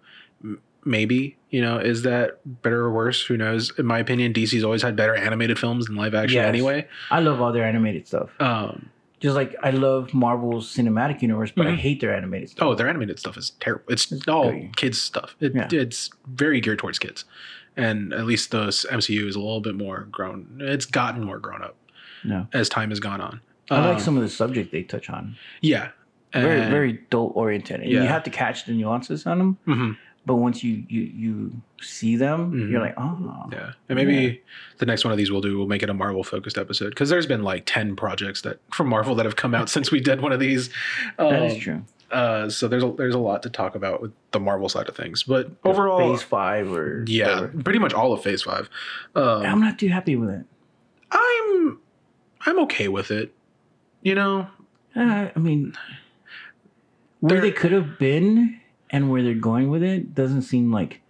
[0.84, 3.22] Maybe, you know, is that better or worse?
[3.26, 3.70] Who knows?
[3.78, 6.46] In my opinion, DC's always had better animated films than live action Yes.
[6.48, 6.86] anyway.
[7.10, 8.30] I love all their animated stuff.
[8.40, 8.88] Um,
[9.20, 11.76] Just like I love Marvel's cinematic universe, but I Mhm.
[11.76, 12.66] hate their animated stuff.
[12.66, 13.84] oh, their animated stuff is terrible.
[13.90, 14.74] It's, It's all great.
[14.76, 15.36] kids stuff.
[15.40, 15.68] It, Yeah.
[15.70, 17.26] It's very geared towards kids,
[17.76, 20.46] and at least the MCU is a little bit more grown.
[20.60, 21.76] It's gotten more grown up
[22.24, 23.42] No, as time has gone on.
[23.70, 25.36] I like Um, some of the subject they touch on.
[25.60, 25.88] yeah,
[26.32, 28.02] Very, very adult oriented, and Yeah.
[28.02, 29.58] you have to catch the nuances on them.
[29.66, 29.96] mhm.
[30.26, 32.70] But once you you you see them, Mhm.
[32.70, 34.42] you're like, oh, Yeah, and maybe
[34.78, 35.56] the next one of these we'll do.
[35.56, 38.88] We'll make it a Marvel focused episode because there's been like ten projects that from
[38.88, 40.68] Marvel that have come out since we did one of these.
[41.18, 41.82] that is Um, true.
[42.10, 44.96] Uh, so there's a, there's a lot to talk about with the Marvel side of
[44.96, 47.62] things, but overall, Phase five or yeah, whatever.
[47.62, 48.68] pretty much all of Phase Five.
[49.14, 50.44] Um, I'm not too happy with it.
[51.12, 51.78] I'm
[52.46, 53.32] I'm okay with it.
[54.02, 54.48] You know,
[54.96, 55.74] Uh, I mean,
[57.20, 58.59] where they could have been
[58.90, 61.00] and where they're going with it doesn't seem like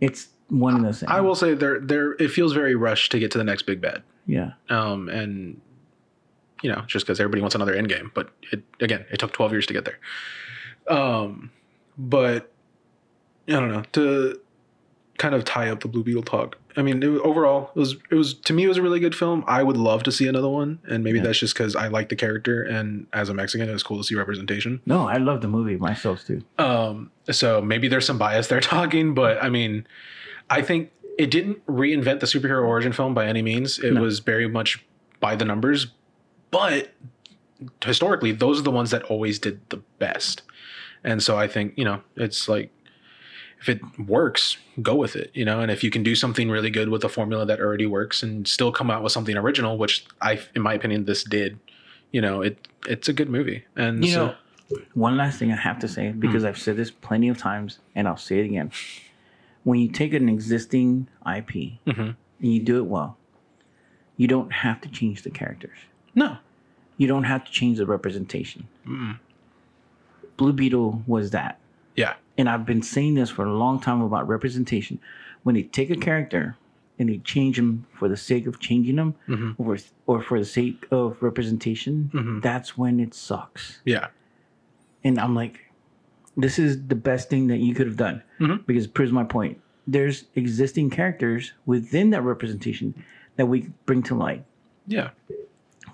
[0.00, 1.08] it's one of the same.
[1.08, 3.80] I will say there there it feels very rushed to get to the next big
[3.80, 4.02] bad.
[4.26, 4.52] Yeah.
[4.68, 5.60] Um, and
[6.62, 9.52] you know, just because everybody wants another end game, but it again, it took twelve
[9.52, 9.98] years to get there.
[10.88, 11.50] Um,
[11.96, 12.52] but
[13.48, 14.40] I don't know to
[15.18, 16.58] kind of tie up the Blue Beetle talk.
[16.76, 19.14] I mean, it, overall, it was it was to me it was a really good
[19.14, 19.44] film.
[19.46, 21.24] I would love to see another one, and maybe Yeah.
[21.24, 24.04] that's just because I like the character, and as a Mexican, it was cool to
[24.04, 24.80] see representation.
[24.86, 26.42] No, I love the movie myself too.
[26.58, 29.86] Um, so maybe there's some bias there talking, but I mean,
[30.48, 33.78] I think it didn't reinvent the superhero origin film by any means.
[33.78, 34.00] It No.
[34.00, 34.82] was very much
[35.20, 35.88] by the numbers,
[36.50, 36.92] but
[37.84, 40.42] historically, those are the ones that always did the best.
[41.04, 42.70] And so I think, you know, it's like
[43.62, 46.68] if it works, go with it, you know, and if you can do something really
[46.70, 50.04] good with a formula that already works and still come out with something original, which
[50.20, 51.58] I in my opinion this did,
[52.10, 53.64] you know, it it's a good movie.
[53.76, 54.34] And You so, know,
[54.94, 58.08] one last thing I have to say because I've said this plenty of times and
[58.08, 58.72] I'll say it again.
[59.64, 62.16] When you take an existing IP Mhm.
[62.40, 63.16] and you do it well,
[64.16, 65.78] you don't have to change the characters.
[66.14, 66.36] no.
[66.98, 68.68] You don't have to change the representation.
[68.86, 69.18] Mm-mm.
[70.36, 71.58] Blue Beetle was that.
[71.96, 72.14] Yeah.
[72.38, 74.98] And I've been saying this for a long time about representation.
[75.42, 76.56] When they take a character
[76.98, 79.54] and they change him for the sake of changing him, Mhm.
[79.58, 79.76] or
[80.06, 82.42] or for the sake of representation, Mhm.
[82.42, 83.80] that's when it sucks.
[83.84, 84.08] Yeah.
[85.04, 85.72] And I'm like,
[86.36, 88.64] this is the best thing that you could have done Mhm.
[88.66, 89.58] because it proves my point.
[89.86, 92.94] There's existing characters within that representation
[93.36, 94.44] that we bring to light.
[94.86, 95.10] Yeah.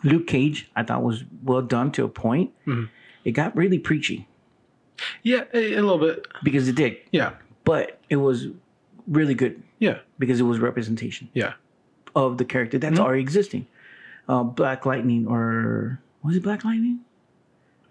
[0.05, 2.51] Luke Cage, I thought was well done to a point.
[2.67, 2.89] Mhm.
[3.25, 4.29] It got really preachy
[5.23, 6.27] Yeah, a, a little bit.
[6.43, 7.33] because it did, Yeah.
[7.65, 8.49] but it was
[9.07, 9.99] really good Yeah.
[10.19, 11.55] because it was representation Yeah.
[12.15, 13.03] of the character that's Mhm.
[13.05, 13.67] already existing.
[14.29, 17.01] Uh, Black Lightning, or was it Black Lightning?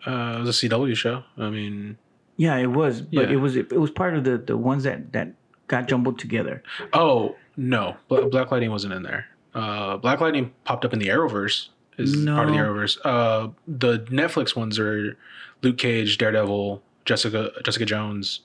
[0.05, 1.23] Uh, it was a CW show.
[1.37, 1.97] I mean,
[2.39, 3.33] Yeah, it was, but Yeah.
[3.35, 5.33] it was it was part of the the ones that that
[5.67, 6.61] got jumbled together.
[6.93, 9.25] oh no, Black Lightning wasn't in there.
[9.55, 11.69] Uh, Black Lightning popped up in the Arrowverse.
[11.97, 12.63] Is part of the No.
[12.63, 12.99] Arrowverse.
[13.03, 15.17] Uh, the Netflix ones are
[15.63, 18.41] Luke Cage, Daredevil, Jessica Jessica Jones,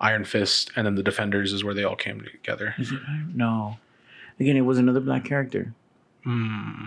[0.00, 2.74] Iron Fist, and then the Defenders is where they all came together.
[2.78, 3.00] Is it?
[3.34, 3.76] No.
[4.40, 5.74] Again, it was another black character.
[6.24, 6.86] Hmm.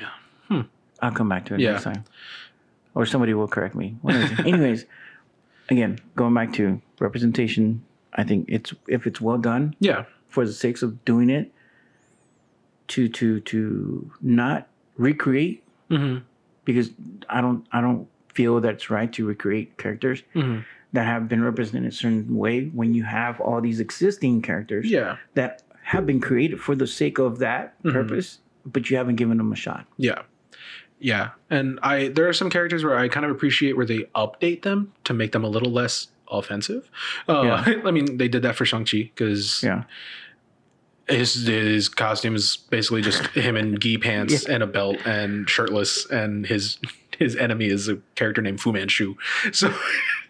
[0.00, 0.08] Yeah.
[0.48, 0.60] Hmm.
[1.02, 1.72] I'll come back to it Yeah.
[1.72, 2.04] next time,
[2.94, 3.96] or somebody will correct me.
[4.02, 4.42] One of the two.
[4.48, 4.86] Anyways,
[5.68, 7.84] again, going back to representation,
[8.14, 10.04] I think it's if it's well done Yeah.
[10.28, 11.52] for the sakes of doing it,
[12.88, 16.18] to to to not recreate hmm
[16.64, 16.90] because
[17.28, 20.60] I don't I don't feel that's right to recreate characters hmm
[20.92, 25.16] that have been represented a certain way when you have all these existing characters Yeah.
[25.34, 27.92] that have been created for the sake of that Mhm.
[27.94, 29.86] purpose, but you haven't given them a shot.
[29.98, 30.22] Yeah.
[31.00, 31.30] Yeah.
[31.50, 34.92] And I there are some characters where I kind of appreciate where they update them
[35.02, 36.88] to make them a little less offensive.
[37.28, 37.82] Uh, Yeah.
[37.84, 39.82] I mean, they did that for Shang-Chi because Yeah.
[41.08, 46.08] his his costume is basically just him in gi pants and a belt and shirtless
[46.08, 46.78] and his
[47.18, 49.14] his enemy is a character named Fu Manchu.
[49.52, 49.72] So,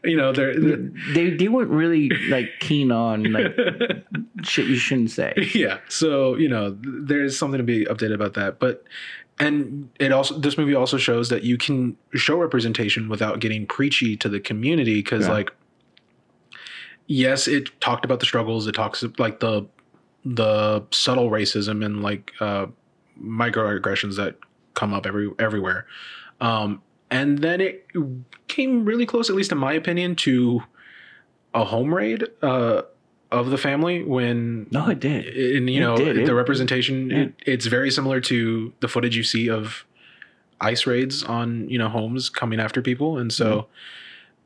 [0.03, 3.55] you know, they're, they're They they weren't really like keen on like
[4.43, 5.32] shit you shouldn't say.
[5.55, 8.85] yeah so you know there's something to be updated about that but
[9.39, 14.16] and it also this movie also shows that you can show representation without getting preachy
[14.18, 15.32] to the community because Yeah.
[15.32, 15.51] like
[17.07, 19.66] yes it talked about the struggles it talks like the
[20.24, 22.66] the subtle racism and like uh
[23.22, 24.37] microaggressions that
[24.74, 25.87] come up every everywhere
[26.41, 26.80] um
[27.11, 27.87] and then it
[28.49, 30.62] came really close at least in my opinion to
[31.55, 32.82] a home raid uh
[33.30, 35.26] of the family when No, it did.
[35.26, 36.18] and you It know did.
[36.18, 37.18] It- the representation yeah.
[37.22, 39.85] it, it's very similar to the footage you see of
[40.61, 43.66] ice raids on you know homes coming after people and so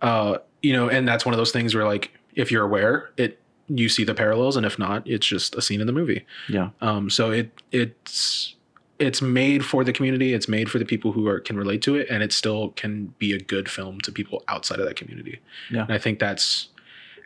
[0.02, 0.08] Mm-hmm.
[0.34, 3.38] uh you know and that's one of those things where like if you're aware it
[3.68, 6.70] you see the parallels and if not it's just a scene in the movie Yeah.
[6.80, 8.54] um so it it's
[8.98, 11.94] it's made for the community it's made for the people who are can relate to
[11.94, 15.40] it and it still can be a good film to people outside of that community
[15.70, 15.82] Yeah.
[15.82, 16.68] and i think that's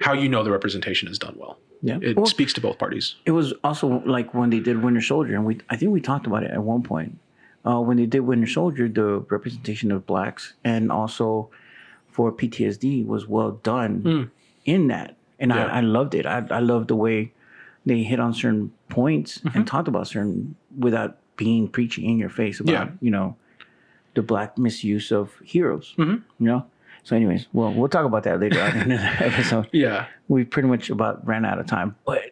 [0.01, 1.99] how you know the representation is done well Yeah.
[2.03, 5.35] it Well, speaks to both parties it was also like when they did Winter Soldier,
[5.35, 7.19] and we I think we talked about it at one point.
[7.65, 11.49] Uh, when they did Winter Soldier, the representation of blacks and also
[12.15, 14.25] for PTSD was well done Mm.
[14.75, 15.67] in that, and Yeah.
[15.67, 16.25] I, I loved it.
[16.27, 17.33] I I loved the way
[17.87, 19.57] they hit on certain points Mm-hmm.
[19.57, 20.55] and talked about certain
[20.87, 22.89] without being preachy in your face about Yeah.
[23.01, 23.37] you know
[24.15, 25.95] the black misuse of heroes.
[25.97, 26.23] Mhm.
[26.39, 26.67] You know.
[27.05, 30.69] So, anyways, well, we'll talk about that later on in the episode yeah we pretty
[30.69, 31.97] much about ran out of time.
[32.07, 32.23] But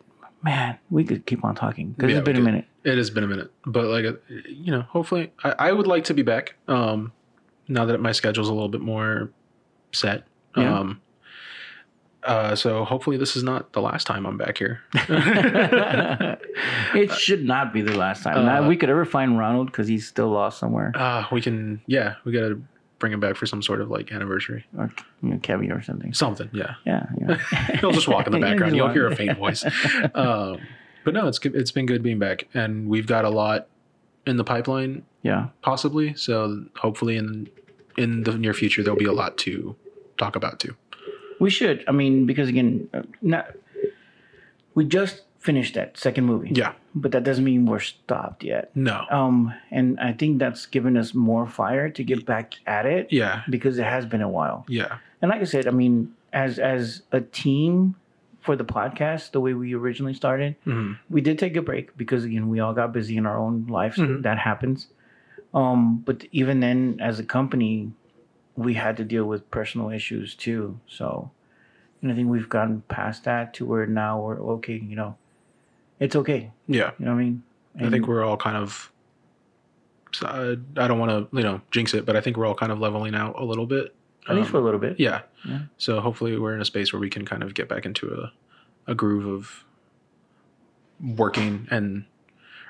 [0.45, 2.67] man, we could keep on talking because Yeah, it's been a minute.
[2.85, 4.13] It has been a minute, but like uh,
[4.49, 6.55] you know, hopefully, I, I would like to be back.
[6.69, 7.13] Um,
[7.69, 9.31] now that my schedule's a little bit more
[9.93, 10.27] set.
[10.57, 10.79] Yeah.
[10.79, 11.01] Um,
[12.25, 14.81] uh, so hopefully this is not the last time I'm back here.
[16.95, 18.47] it should not be the last time.
[18.47, 22.15] Uh, we could ever find Ronald because he's still lost somewhere, uh, we can, yeah,
[22.25, 22.61] we gotta
[22.99, 24.93] bring him back for some sort of like anniversary, or
[25.23, 26.13] you know, Kevin or something.
[26.13, 26.51] something.
[26.53, 27.37] Yeah, Yeah, yeah.
[27.81, 28.77] he'll just walk in the background.
[28.77, 29.65] You'll hear a faint voice.
[30.15, 30.61] Um,
[31.05, 33.69] but no, it's good- it's been good being back, and we've got a lot
[34.27, 36.15] in the pipeline yeah, possibly.
[36.15, 37.49] So hopefully in
[37.99, 39.77] in the near future there'll be a lot to
[40.17, 40.75] talk about too.
[41.41, 41.83] We should.
[41.89, 43.47] I mean, because again, uh, not
[44.75, 46.53] we just finished that second movie.
[46.55, 46.73] Yeah.
[46.95, 48.71] but that doesn't mean we're stopped yet.
[48.75, 49.05] No.
[49.11, 53.43] Um, and I think that's given us more fire to get back at it Yeah.
[53.49, 54.65] because it has been a while.
[54.69, 54.99] Yeah.
[55.23, 57.95] And like I said, I mean, as as a team
[58.41, 62.25] for the podcast, the way we originally started, hmm we did take a break because
[62.25, 63.97] again, we all got busy in our own lives.
[63.97, 64.23] Mhm.
[64.23, 64.89] That happens.
[65.55, 67.93] Um, but even then, as a company,
[68.61, 70.79] we had to deal with personal issues too.
[70.87, 71.31] So,
[72.03, 74.77] and I think we've gotten past that to where now we're okay.
[74.77, 75.17] You know,
[75.99, 76.51] it's okay.
[76.67, 76.91] Yeah.
[76.99, 77.43] You know what I mean?
[77.81, 78.93] I think we're all kind of.
[80.25, 82.81] I don't want to, you know, jinx it, but I think we're all kind of
[82.81, 83.95] leveling out a little bit.
[84.29, 84.99] at least Um, for a little bit.
[84.99, 85.23] yeah.
[85.47, 85.61] Yeah.
[85.79, 88.91] So hopefully we're in a space where we can kind of get back into a,
[88.91, 89.65] a groove of
[91.17, 92.05] working and,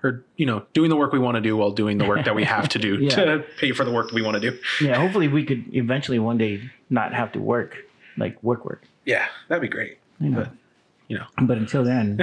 [0.02, 2.34] or you know, doing the work we want to do while doing the work that
[2.34, 3.10] we have to do Yeah.
[3.16, 4.58] to pay for the work we want to do.
[4.80, 4.96] Yeah.
[4.98, 7.76] Hopefully, we could eventually one day not have to work
[8.16, 8.84] like work work.
[9.04, 9.98] Yeah, that'd be great.
[10.20, 10.38] You know.
[10.40, 10.52] But,
[11.08, 11.24] you know.
[11.42, 12.18] But until then,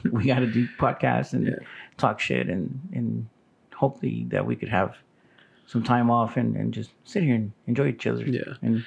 [0.10, 1.54] we got to do podcasts and Yeah.
[1.96, 3.28] talk shit and and
[3.74, 4.96] hopefully that we could have
[5.66, 8.54] some time off and, and just sit here and enjoy each other Yeah.
[8.62, 8.84] and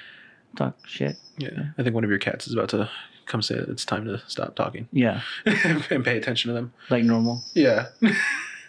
[0.56, 1.16] talk shit.
[1.38, 2.88] Yeah, I think one of your cats is about to
[3.30, 5.22] come say it's time to stop talking Yeah,
[5.90, 6.72] and pay attention to them.
[6.90, 7.42] like normal.
[7.54, 7.86] Yeah.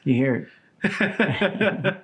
[0.04, 0.48] You hear it.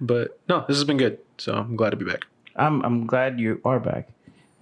[0.00, 1.18] but no, this has been good.
[1.36, 2.24] So I'm glad to be back.
[2.56, 4.08] I'm I'm glad you are back.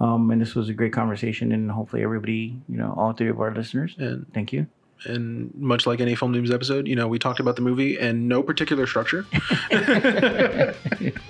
[0.00, 3.38] Um, and this was a great conversation, and hopefully everybody, you know, all three of
[3.40, 4.66] our listeners, And thank you.
[5.06, 8.28] and much like any Film Noobs episode, you know, we talked about the movie and
[8.28, 9.24] no particular structure.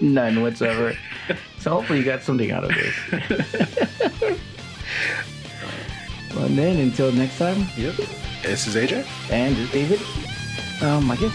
[0.00, 0.96] None whatsoever.
[1.58, 2.94] So hopefully you got something out of this.
[6.34, 7.94] Well, then until next time, yep.
[8.42, 9.06] This is AJ.
[9.30, 10.00] and this is David.
[10.82, 11.32] Um, I guess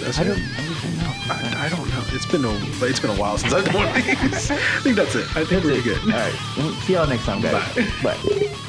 [0.00, 1.12] That's I don't, I don't know.
[1.30, 2.02] I, I don't know.
[2.08, 2.52] It's been a
[2.84, 4.50] it's been a while since I've done one of these.
[4.50, 5.24] I think that's it.
[5.36, 5.98] I think we're good.
[6.02, 6.34] All right.
[6.56, 8.02] Well, see y'all next time, guys.
[8.02, 8.64] Bye.